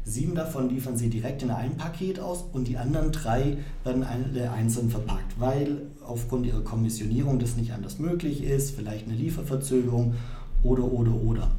sieben 0.06 0.34
davon 0.34 0.70
liefern 0.70 0.96
Sie 0.96 1.10
direkt 1.10 1.44
in 1.44 1.52
ein 1.52 1.76
Paket 1.76 2.22
aus 2.22 2.46
und 2.54 2.70
die 2.70 2.78
anderen 2.78 3.12
drei 3.12 3.58
werden 3.84 4.04
einzeln 4.04 4.90
verpackt, 4.90 5.38
weil 5.38 5.82
aufgrund 6.06 6.46
Ihrer 6.46 6.62
Kommissionierung 6.62 7.38
das 7.38 7.58
nicht 7.58 7.74
anders 7.74 8.00
möglich 8.00 8.42
ist, 8.42 8.76
vielleicht 8.76 9.08
eine 9.08 9.18
Lieferverzögerung 9.18 10.16
oder, 10.64 10.86
oder, 10.86 11.14
oder. 11.14 11.52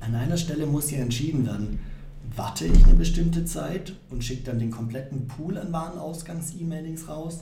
An 0.00 0.14
einer 0.14 0.38
Stelle 0.38 0.64
muss 0.64 0.88
hier 0.88 1.00
entschieden 1.00 1.44
werden, 1.44 1.78
warte 2.36 2.64
ich 2.64 2.84
eine 2.84 2.94
bestimmte 2.94 3.44
Zeit 3.44 3.94
und 4.10 4.24
schicke 4.24 4.44
dann 4.44 4.58
den 4.58 4.70
kompletten 4.70 5.26
Pool 5.28 5.58
an 5.58 5.72
Warenausgangs-E-Mailings 5.72 7.08
raus 7.08 7.40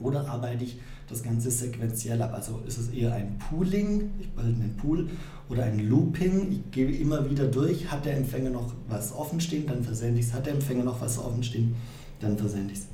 oder 0.00 0.28
arbeite 0.28 0.64
ich 0.64 0.78
das 1.08 1.22
Ganze 1.22 1.50
sequenziell 1.50 2.20
ab? 2.22 2.32
Also 2.34 2.60
ist 2.66 2.78
es 2.78 2.88
eher 2.88 3.14
ein 3.14 3.38
Pooling, 3.38 4.10
ich 4.20 4.28
bilde 4.30 4.62
einen 4.62 4.76
Pool, 4.76 5.08
oder 5.48 5.64
ein 5.64 5.88
Looping, 5.88 6.50
ich 6.50 6.70
gebe 6.70 6.92
immer 6.92 7.28
wieder 7.30 7.46
durch, 7.46 7.90
hat 7.90 8.04
der 8.04 8.16
Empfänger 8.16 8.50
noch 8.50 8.72
was 8.88 9.12
offen 9.12 9.40
stehen, 9.40 9.66
dann 9.66 9.84
versende 9.84 10.18
ich 10.20 10.26
es, 10.26 10.32
hat 10.32 10.46
der 10.46 10.54
Empfänger 10.54 10.84
noch 10.84 11.00
was 11.00 11.18
offen 11.18 11.42
stehen, 11.42 11.74
dann 12.20 12.36
versende 12.36 12.72
ich 12.72 12.80
es. 12.80 12.86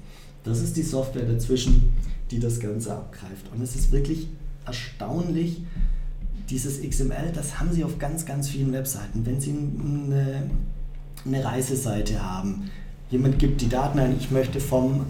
Das 0.45 0.61
ist 0.61 0.77
die 0.77 0.83
Software 0.83 1.25
dazwischen, 1.25 1.93
die 2.31 2.41
das 2.41 2.61
Ganze 2.61 2.93
abgreift. 2.93 3.51
Und 3.55 3.63
es 3.63 3.77
ist 3.77 3.93
wirklich 3.93 4.29
erstaunlich, 4.67 5.63
dieses 6.51 6.83
XML, 6.83 7.33
das 7.33 7.59
haben 7.59 7.73
Sie 7.73 7.85
auf 7.85 7.99
ganz, 7.99 8.27
ganz 8.27 8.49
vielen 8.49 8.73
Webseiten. 8.73 9.25
Wenn 9.25 9.41
Sie 9.41 9.51
eine, 9.53 10.51
eine 11.25 11.45
Reiseseite 11.45 12.23
haben, 12.23 12.71
jemand 13.11 13.39
gibt 13.39 13.61
die 13.61 13.69
Daten 13.69 13.99
ein, 13.99 14.17
ich 14.19 14.31
möchte 14.31 14.61
vom 14.61 15.07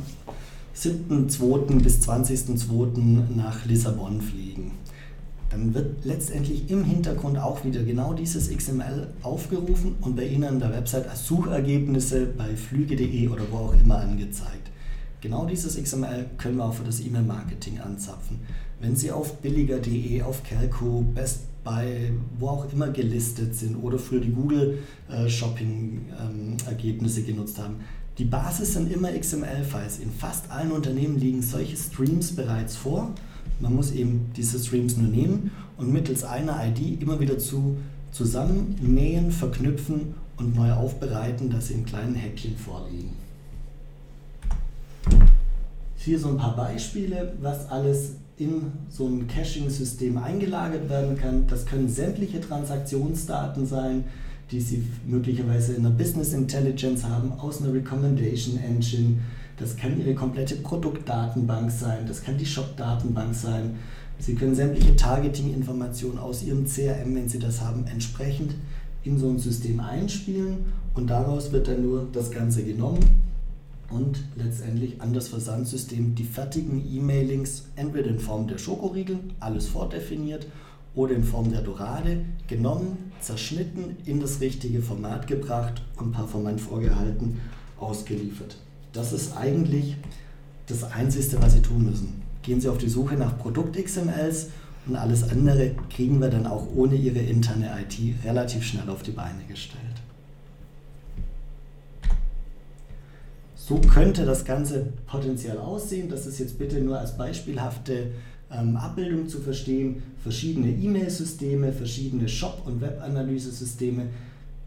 7.2. 0.76 1.82
bis 1.82 2.00
20.2. 2.00 3.36
nach 3.36 3.64
Lissabon 3.66 4.20
fliegen. 4.20 4.72
Dann 5.50 5.74
wird 5.74 6.04
letztendlich 6.04 6.70
im 6.70 6.82
Hintergrund 6.82 7.38
auch 7.38 7.62
wieder 7.62 7.82
genau 7.82 8.14
dieses 8.14 8.48
XML 8.50 9.08
aufgerufen 9.22 9.96
und 10.00 10.16
bei 10.16 10.26
Ihnen 10.26 10.44
an 10.44 10.58
der 10.60 10.72
Website 10.72 11.08
als 11.08 11.26
Suchergebnisse 11.26 12.24
bei 12.24 12.56
flüge.de 12.56 13.28
oder 13.28 13.42
wo 13.50 13.58
auch 13.58 13.74
immer 13.74 13.98
angezeigt. 13.98 14.70
Genau 15.20 15.44
dieses 15.44 15.80
XML 15.80 16.26
können 16.38 16.56
wir 16.56 16.64
auch 16.64 16.74
für 16.74 16.84
das 16.84 17.00
E-Mail-Marketing 17.00 17.80
anzapfen. 17.80 18.40
Wenn 18.80 18.96
Sie 18.96 19.12
auf 19.12 19.36
billiger.de, 19.36 20.22
auf 20.22 20.42
Calco, 20.42 21.04
Best 21.14 21.42
Buy, 21.62 22.10
wo 22.38 22.48
auch 22.48 22.72
immer 22.72 22.88
gelistet 22.88 23.54
sind 23.54 23.76
oder 23.76 23.98
für 23.98 24.20
die 24.20 24.30
Google 24.30 24.78
äh, 25.08 25.28
ähm, 25.28 26.56
genutzt 27.26 27.58
haben, 27.58 27.76
die 28.18 28.24
Basis 28.24 28.74
sind 28.74 28.92
immer 28.92 29.10
XML-Files. 29.10 29.98
In 29.98 30.12
fast 30.12 30.50
allen 30.50 30.72
Unternehmen 30.72 31.18
liegen 31.18 31.42
solche 31.42 31.76
Streams 31.76 32.36
bereits 32.36 32.76
vor. 32.76 33.10
Man 33.60 33.74
muss 33.74 33.92
eben 33.92 34.30
diese 34.36 34.58
Streams 34.58 34.96
nur 34.96 35.10
nehmen 35.10 35.50
und 35.78 35.92
mittels 35.92 36.22
einer 36.24 36.60
ID 36.66 37.00
immer 37.00 37.20
wieder 37.20 37.38
zu, 37.38 37.76
zusammennähen, 38.10 39.30
verknüpfen 39.30 40.14
und 40.36 40.54
neu 40.54 40.72
aufbereiten, 40.72 41.48
dass 41.48 41.68
sie 41.68 41.74
in 41.74 41.86
kleinen 41.86 42.14
Häppchen 42.14 42.56
vorliegen. 42.56 43.10
Hier 45.96 46.18
so 46.18 46.28
ein 46.28 46.36
paar 46.36 46.56
Beispiele, 46.56 47.34
was 47.40 47.68
alles 47.70 48.16
in 48.36 48.72
so 48.88 49.06
ein 49.06 49.26
Caching-System 49.28 50.18
eingelagert 50.18 50.88
werden 50.88 51.16
kann. 51.16 51.46
Das 51.46 51.64
können 51.64 51.88
sämtliche 51.88 52.40
Transaktionsdaten 52.40 53.66
sein, 53.66 54.04
die 54.50 54.60
Sie 54.60 54.82
möglicherweise 55.06 55.74
in 55.74 55.86
einer 55.86 55.94
Business 55.94 56.32
Intelligence 56.32 57.04
haben, 57.04 57.32
aus 57.32 57.62
einer 57.62 57.72
Recommendation 57.72 58.58
Engine. 58.58 59.18
Das 59.56 59.76
kann 59.76 59.98
Ihre 59.98 60.14
komplette 60.14 60.56
Produktdatenbank 60.56 61.70
sein, 61.70 62.06
das 62.06 62.22
kann 62.22 62.38
die 62.38 62.46
Shop-Datenbank 62.46 63.34
sein. 63.34 63.76
Sie 64.18 64.34
können 64.34 64.54
sämtliche 64.54 64.94
Targeting-Informationen 64.96 66.18
aus 66.18 66.42
Ihrem 66.42 66.66
CRM, 66.66 67.14
wenn 67.14 67.28
Sie 67.28 67.38
das 67.38 67.60
haben, 67.60 67.86
entsprechend 67.86 68.54
in 69.04 69.18
so 69.18 69.28
ein 69.28 69.38
System 69.38 69.80
einspielen 69.80 70.58
und 70.94 71.08
daraus 71.08 71.52
wird 71.52 71.68
dann 71.68 71.82
nur 71.82 72.08
das 72.12 72.30
Ganze 72.30 72.62
genommen 72.62 73.00
und 73.90 74.22
letztendlich 74.36 75.00
an 75.00 75.12
das 75.12 75.28
Versandsystem 75.28 76.14
die 76.14 76.24
fertigen 76.24 76.82
E-Mailings 76.88 77.64
entweder 77.76 78.10
in 78.10 78.18
Form 78.18 78.46
der 78.46 78.58
Schokoriegel, 78.58 79.18
alles 79.40 79.66
vordefiniert, 79.68 80.46
oder 80.94 81.14
in 81.14 81.24
Form 81.24 81.50
der 81.50 81.62
Dorade 81.62 82.24
genommen, 82.48 83.12
zerschnitten, 83.20 83.96
in 84.04 84.20
das 84.20 84.40
richtige 84.40 84.82
Format 84.82 85.26
gebracht 85.26 85.82
und 85.96 86.12
performant 86.12 86.60
vorgehalten, 86.60 87.40
ausgeliefert. 87.78 88.56
Das 88.92 89.12
ist 89.12 89.36
eigentlich 89.36 89.96
das 90.66 90.84
Einzige, 90.84 91.40
was 91.42 91.54
Sie 91.54 91.62
tun 91.62 91.84
müssen. 91.84 92.22
Gehen 92.42 92.60
Sie 92.60 92.68
auf 92.68 92.78
die 92.78 92.88
Suche 92.88 93.14
nach 93.14 93.38
Produkt-XMLs 93.38 94.48
und 94.86 94.96
alles 94.96 95.28
andere 95.28 95.74
kriegen 95.88 96.20
wir 96.20 96.28
dann 96.28 96.46
auch 96.46 96.66
ohne 96.74 96.96
Ihre 96.96 97.20
interne 97.20 97.70
IT 97.80 98.24
relativ 98.24 98.64
schnell 98.64 98.88
auf 98.90 99.02
die 99.02 99.12
Beine 99.12 99.44
gestellt. 99.48 100.02
So 103.54 103.78
könnte 103.78 104.26
das 104.26 104.44
Ganze 104.44 104.92
potenziell 105.06 105.56
aussehen. 105.56 106.08
Das 106.08 106.26
ist 106.26 106.40
jetzt 106.40 106.58
bitte 106.58 106.80
nur 106.80 106.98
als 106.98 107.16
beispielhafte 107.16 108.10
ähm, 108.52 108.76
Abbildung 108.76 109.28
zu 109.28 109.40
verstehen, 109.40 110.02
verschiedene 110.22 110.70
E-Mail-Systeme, 110.70 111.72
verschiedene 111.72 112.28
Shop- 112.28 112.62
und 112.66 112.80
Web-Analyse-Systeme. 112.80 114.06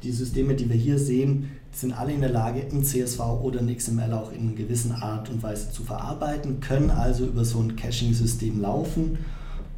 Die 0.03 0.11
Systeme, 0.11 0.55
die 0.55 0.69
wir 0.69 0.75
hier 0.75 0.99
sehen, 0.99 1.51
sind 1.71 1.93
alle 1.93 2.13
in 2.13 2.21
der 2.21 2.29
Lage, 2.29 2.61
ein 2.71 2.83
CSV 2.83 3.19
oder 3.19 3.59
ein 3.59 3.75
XML 3.75 4.13
auch 4.13 4.31
in 4.31 4.41
einer 4.41 4.53
gewissen 4.53 4.91
Art 4.91 5.29
und 5.29 5.43
Weise 5.43 5.71
zu 5.71 5.83
verarbeiten, 5.83 6.59
können 6.59 6.89
also 6.89 7.25
über 7.25 7.43
so 7.43 7.59
ein 7.59 7.75
Caching-System 7.75 8.61
laufen 8.61 9.17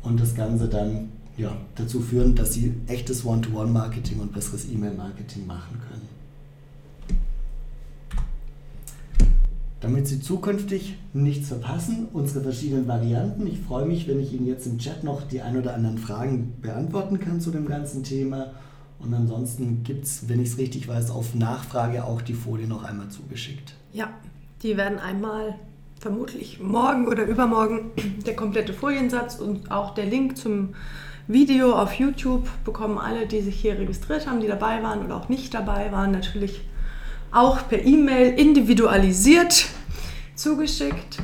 und 0.03 0.19
das 0.19 0.35
Ganze 0.35 0.67
dann 0.67 1.09
ja, 1.37 1.55
dazu 1.75 2.01
führen, 2.01 2.35
dass 2.35 2.53
sie 2.53 2.73
echtes 2.87 3.25
One-to-One-Marketing 3.25 4.19
und 4.19 4.33
besseres 4.33 4.65
E-Mail-Marketing 4.65 5.45
machen 5.45 5.79
können. 5.87 6.16
Damit 9.79 10.07
Sie 10.07 10.19
zukünftig 10.19 10.97
nichts 11.13 11.49
verpassen, 11.49 12.07
unsere 12.11 12.41
verschiedenen 12.41 12.87
Varianten. 12.87 13.45
Ich 13.45 13.59
freue 13.59 13.85
mich, 13.85 14.07
wenn 14.07 14.19
ich 14.19 14.33
Ihnen 14.33 14.47
jetzt 14.47 14.65
im 14.65 14.79
Chat 14.79 15.03
noch 15.03 15.21
die 15.21 15.41
ein 15.41 15.55
oder 15.55 15.75
anderen 15.75 15.99
Fragen 15.99 16.53
beantworten 16.61 17.19
kann 17.19 17.39
zu 17.39 17.51
dem 17.51 17.67
ganzen 17.67 18.03
Thema. 18.03 18.53
Und 18.99 19.13
ansonsten 19.13 19.83
gibt 19.83 20.05
es, 20.05 20.27
wenn 20.27 20.41
ich 20.41 20.49
es 20.49 20.57
richtig 20.57 20.87
weiß, 20.87 21.11
auf 21.11 21.35
Nachfrage 21.35 22.03
auch 22.03 22.23
die 22.23 22.33
Folie 22.33 22.67
noch 22.67 22.83
einmal 22.83 23.09
zugeschickt. 23.09 23.75
Ja, 23.93 24.09
die 24.63 24.77
werden 24.77 24.97
einmal 24.97 25.55
vermutlich 25.99 26.59
morgen 26.59 27.07
oder 27.07 27.25
übermorgen 27.25 27.91
der 28.25 28.35
komplette 28.35 28.73
Foliensatz 28.73 29.35
und 29.35 29.69
auch 29.69 29.93
der 29.93 30.05
Link 30.05 30.37
zum 30.37 30.69
Video 31.27 31.73
auf 31.73 31.93
YouTube 31.93 32.47
bekommen 32.63 32.97
alle, 32.97 33.27
die 33.27 33.41
sich 33.41 33.59
hier 33.59 33.77
registriert 33.77 34.27
haben, 34.27 34.39
die 34.39 34.47
dabei 34.47 34.81
waren 34.81 35.05
oder 35.05 35.17
auch 35.17 35.29
nicht 35.29 35.53
dabei 35.53 35.91
waren, 35.91 36.11
natürlich 36.11 36.61
auch 37.31 37.67
per 37.67 37.83
E-Mail 37.83 38.39
individualisiert 38.39 39.67
zugeschickt. 40.35 41.17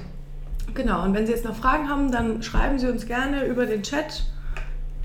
Genau, 0.74 1.04
und 1.04 1.14
wenn 1.14 1.26
Sie 1.26 1.32
jetzt 1.32 1.46
noch 1.46 1.56
Fragen 1.56 1.90
haben, 1.90 2.12
dann 2.12 2.42
schreiben 2.42 2.80
Sie 2.80 2.88
uns 2.88 3.06
gerne 3.06 3.46
über 3.46 3.66
den 3.66 3.84
Chat. 3.84 4.24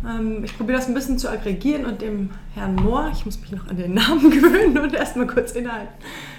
Ähm, 0.06 0.44
ich 0.44 0.56
probiere 0.56 0.78
das 0.78 0.88
ein 0.88 0.94
bisschen 0.94 1.18
zu 1.18 1.28
aggregieren 1.28 1.84
und 1.84 2.00
dem 2.00 2.30
Herrn 2.54 2.74
Mohr, 2.76 3.10
ich 3.12 3.26
muss 3.26 3.40
mich 3.40 3.52
noch 3.52 3.68
an 3.68 3.76
den 3.76 3.94
Namen 3.94 4.30
gewöhnen 4.30 4.78
und 4.78 4.94
erstmal 4.94 5.26
kurz 5.26 5.52
innehalten, 5.52 5.92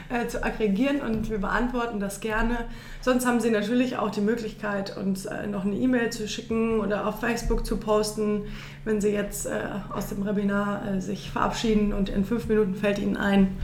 äh, 0.09 0.27
zu 0.27 0.43
aggregieren 0.43 1.01
und 1.01 1.29
wir 1.29 1.37
beantworten 1.37 1.99
das 1.99 2.19
gerne. 2.19 2.65
Sonst 3.01 3.25
haben 3.25 3.39
Sie 3.39 3.51
natürlich 3.51 3.97
auch 3.97 4.09
die 4.09 4.21
Möglichkeit, 4.21 4.97
uns 4.97 5.25
äh, 5.25 5.47
noch 5.47 5.65
eine 5.65 5.75
E-Mail 5.75 6.09
zu 6.09 6.27
schicken 6.27 6.79
oder 6.79 7.07
auf 7.07 7.19
Facebook 7.19 7.65
zu 7.65 7.77
posten, 7.77 8.43
wenn 8.85 9.01
Sie 9.01 9.09
jetzt 9.09 9.45
äh, 9.45 9.51
aus 9.93 10.09
dem 10.09 10.25
Webinar 10.25 10.81
äh, 10.87 11.01
sich 11.01 11.31
verabschieden 11.31 11.93
und 11.93 12.09
in 12.09 12.25
fünf 12.25 12.47
Minuten 12.47 12.75
fällt 12.75 12.99
Ihnen 12.99 13.17
ein, 13.17 13.57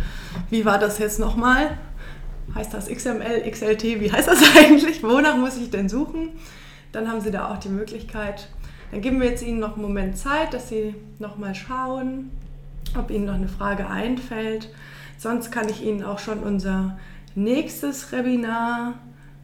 wie 0.49 0.65
war 0.65 0.77
das 0.77 0.99
jetzt 0.99 1.19
nochmal? 1.19 1.77
Heißt 2.53 2.73
das 2.73 2.87
XML, 2.87 3.49
XLT, 3.49 3.83
wie 3.99 4.11
heißt 4.11 4.27
das 4.27 4.41
eigentlich? 4.57 5.03
Wonach 5.03 5.37
muss 5.37 5.57
ich 5.57 5.71
denn 5.71 5.89
suchen? 5.89 6.29
Dann 6.91 7.09
haben 7.09 7.21
Sie 7.21 7.31
da 7.31 7.51
auch 7.51 7.57
die 7.57 7.69
Möglichkeit. 7.69 8.49
Dann 8.91 9.01
geben 9.01 9.19
wir 9.19 9.29
jetzt 9.29 9.43
Ihnen 9.43 9.59
noch 9.59 9.73
einen 9.73 9.81
Moment 9.81 10.17
Zeit, 10.17 10.53
dass 10.53 10.69
Sie 10.69 10.95
nochmal 11.19 11.55
schauen, 11.55 12.29
ob 12.97 13.09
Ihnen 13.09 13.25
noch 13.25 13.33
eine 13.33 13.47
Frage 13.47 13.87
einfällt. 13.89 14.69
Sonst 15.17 15.51
kann 15.51 15.69
ich 15.69 15.83
Ihnen 15.83 16.03
auch 16.03 16.19
schon 16.19 16.39
unser 16.39 16.97
nächstes 17.35 18.11
Webinar 18.11 18.95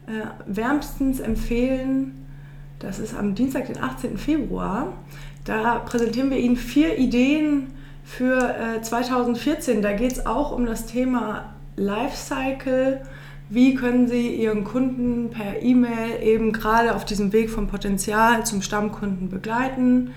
äh, 0.06 0.26
wärmstens 0.46 1.20
empfehlen. 1.20 2.26
Das 2.78 2.98
ist 2.98 3.14
am 3.14 3.34
Dienstag, 3.34 3.66
den 3.66 3.78
18. 3.78 4.18
Februar. 4.18 4.92
Da 5.44 5.78
präsentieren 5.78 6.30
wir 6.30 6.38
Ihnen 6.38 6.56
vier 6.56 6.98
Ideen 6.98 7.68
für 8.04 8.54
äh, 8.54 8.82
2014. 8.82 9.82
Da 9.82 9.92
geht 9.92 10.12
es 10.12 10.26
auch 10.26 10.52
um 10.52 10.66
das 10.66 10.86
Thema 10.86 11.54
Lifecycle. 11.76 13.02
Wie 13.48 13.74
können 13.74 14.08
Sie 14.08 14.34
Ihren 14.34 14.64
Kunden 14.64 15.30
per 15.30 15.62
E-Mail 15.62 16.22
eben 16.22 16.52
gerade 16.52 16.94
auf 16.94 17.04
diesem 17.04 17.32
Weg 17.32 17.50
vom 17.50 17.68
Potenzial 17.68 18.46
zum 18.46 18.62
Stammkunden 18.62 19.28
begleiten? 19.28 20.12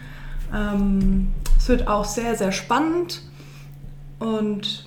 Ähm, 0.53 1.27
es 1.57 1.67
wird 1.67 1.87
auch 1.87 2.05
sehr, 2.05 2.35
sehr 2.35 2.51
spannend 2.51 3.23
und 4.19 4.84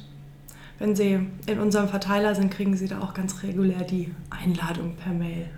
wenn 0.78 0.94
Sie 0.94 1.20
in 1.46 1.60
unserem 1.60 1.88
Verteiler 1.88 2.34
sind, 2.34 2.50
kriegen 2.50 2.76
Sie 2.76 2.86
da 2.86 3.00
auch 3.00 3.14
ganz 3.14 3.42
regulär 3.42 3.82
die 3.82 4.14
Einladung 4.30 4.94
per 4.96 5.12
Mail. 5.12 5.50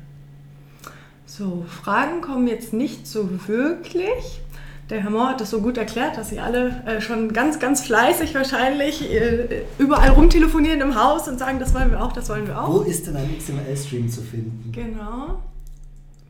So, 1.27 1.65
Fragen 1.69 2.23
kommen 2.23 2.49
jetzt 2.49 2.73
nicht 2.73 3.07
so 3.07 3.29
wirklich. 3.47 4.41
Der 4.89 5.01
Herr 5.03 5.11
Mohr 5.11 5.29
hat 5.29 5.41
das 5.41 5.51
so 5.51 5.61
gut 5.61 5.79
erklärt, 5.79 6.17
dass 6.17 6.31
Sie 6.31 6.41
alle 6.41 6.83
äh, 6.85 7.01
schon 7.01 7.33
ganz, 7.33 7.61
ganz 7.61 7.83
fleißig 7.83 8.35
wahrscheinlich 8.35 9.09
äh, 9.13 9.63
überall 9.79 10.11
rumtelefonieren 10.11 10.81
im 10.81 11.01
Haus 11.01 11.29
und 11.29 11.39
sagen, 11.39 11.61
das 11.61 11.73
wollen 11.75 11.93
wir 11.93 12.03
auch, 12.03 12.13
das 12.13 12.29
wollen 12.29 12.49
wir 12.49 12.61
auch. 12.61 12.75
Wo 12.75 12.81
ist 12.81 13.07
denn 13.07 13.15
ein 13.15 13.31
XML-Stream 13.39 14.09
zu 14.09 14.23
finden? 14.23 14.73
Genau. 14.73 15.41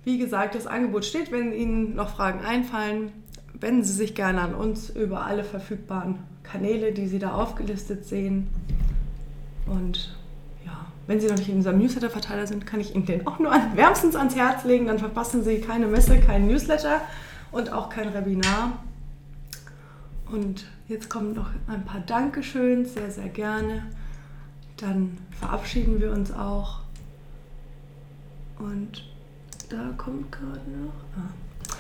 Wie 0.04 0.18
gesagt, 0.18 0.54
das 0.54 0.66
Angebot 0.66 1.06
steht. 1.06 1.32
Wenn 1.32 1.54
Ihnen 1.54 1.94
noch 1.94 2.10
Fragen 2.10 2.44
einfallen, 2.44 3.12
wenden 3.58 3.84
Sie 3.84 3.94
sich 3.94 4.14
gerne 4.14 4.42
an 4.42 4.54
uns 4.54 4.90
über 4.90 5.24
alle 5.24 5.44
verfügbaren 5.44 6.16
Kanäle, 6.42 6.92
die 6.92 7.06
Sie 7.06 7.18
da 7.18 7.32
aufgelistet 7.32 8.04
sehen. 8.04 8.48
Und 9.70 10.16
ja, 10.66 10.86
wenn 11.06 11.20
Sie 11.20 11.28
noch 11.28 11.36
nicht 11.36 11.48
in 11.48 11.56
unserem 11.56 11.78
Newsletter-Verteiler 11.78 12.46
sind, 12.46 12.66
kann 12.66 12.80
ich 12.80 12.94
Ihnen 12.94 13.06
den 13.06 13.26
auch 13.26 13.38
nur 13.38 13.52
wärmstens 13.74 14.16
ans 14.16 14.34
Herz 14.34 14.64
legen. 14.64 14.86
Dann 14.86 14.98
verpassen 14.98 15.44
Sie 15.44 15.60
keine 15.60 15.86
Messe, 15.86 16.18
keinen 16.18 16.48
Newsletter 16.48 17.00
und 17.52 17.72
auch 17.72 17.88
kein 17.88 18.12
Webinar. 18.12 18.72
Und 20.30 20.66
jetzt 20.88 21.08
kommen 21.08 21.34
noch 21.34 21.50
ein 21.68 21.84
paar 21.84 22.00
Dankeschöns, 22.00 22.94
sehr, 22.94 23.10
sehr 23.10 23.28
gerne. 23.28 23.84
Dann 24.76 25.18
verabschieden 25.38 26.00
wir 26.00 26.12
uns 26.12 26.32
auch. 26.32 26.80
Und 28.58 29.04
da 29.68 29.90
kommt 29.96 30.32
gerade 30.32 30.60
noch. 30.70 30.92
Ah. 31.16 31.74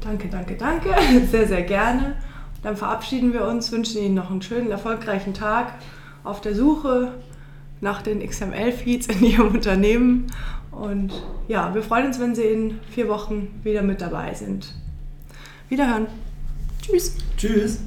Danke, 0.00 0.28
danke, 0.28 0.56
danke. 0.56 0.90
Sehr, 1.30 1.46
sehr 1.46 1.62
gerne. 1.62 2.16
Dann 2.62 2.76
verabschieden 2.76 3.32
wir 3.32 3.46
uns, 3.46 3.72
wünschen 3.72 4.02
Ihnen 4.02 4.14
noch 4.14 4.30
einen 4.30 4.42
schönen, 4.42 4.70
erfolgreichen 4.70 5.32
Tag 5.32 5.72
auf 6.24 6.40
der 6.40 6.54
Suche 6.54 7.12
nach 7.84 8.02
den 8.02 8.26
XML-Feeds 8.26 9.06
in 9.06 9.22
Ihrem 9.22 9.48
Unternehmen. 9.54 10.26
Und 10.72 11.12
ja, 11.46 11.72
wir 11.72 11.82
freuen 11.82 12.06
uns, 12.06 12.18
wenn 12.18 12.34
Sie 12.34 12.42
in 12.42 12.80
vier 12.90 13.08
Wochen 13.08 13.60
wieder 13.62 13.82
mit 13.82 14.00
dabei 14.00 14.34
sind. 14.34 14.74
Wiederhören. 15.68 16.08
Tschüss. 16.82 17.16
Tschüss. 17.36 17.78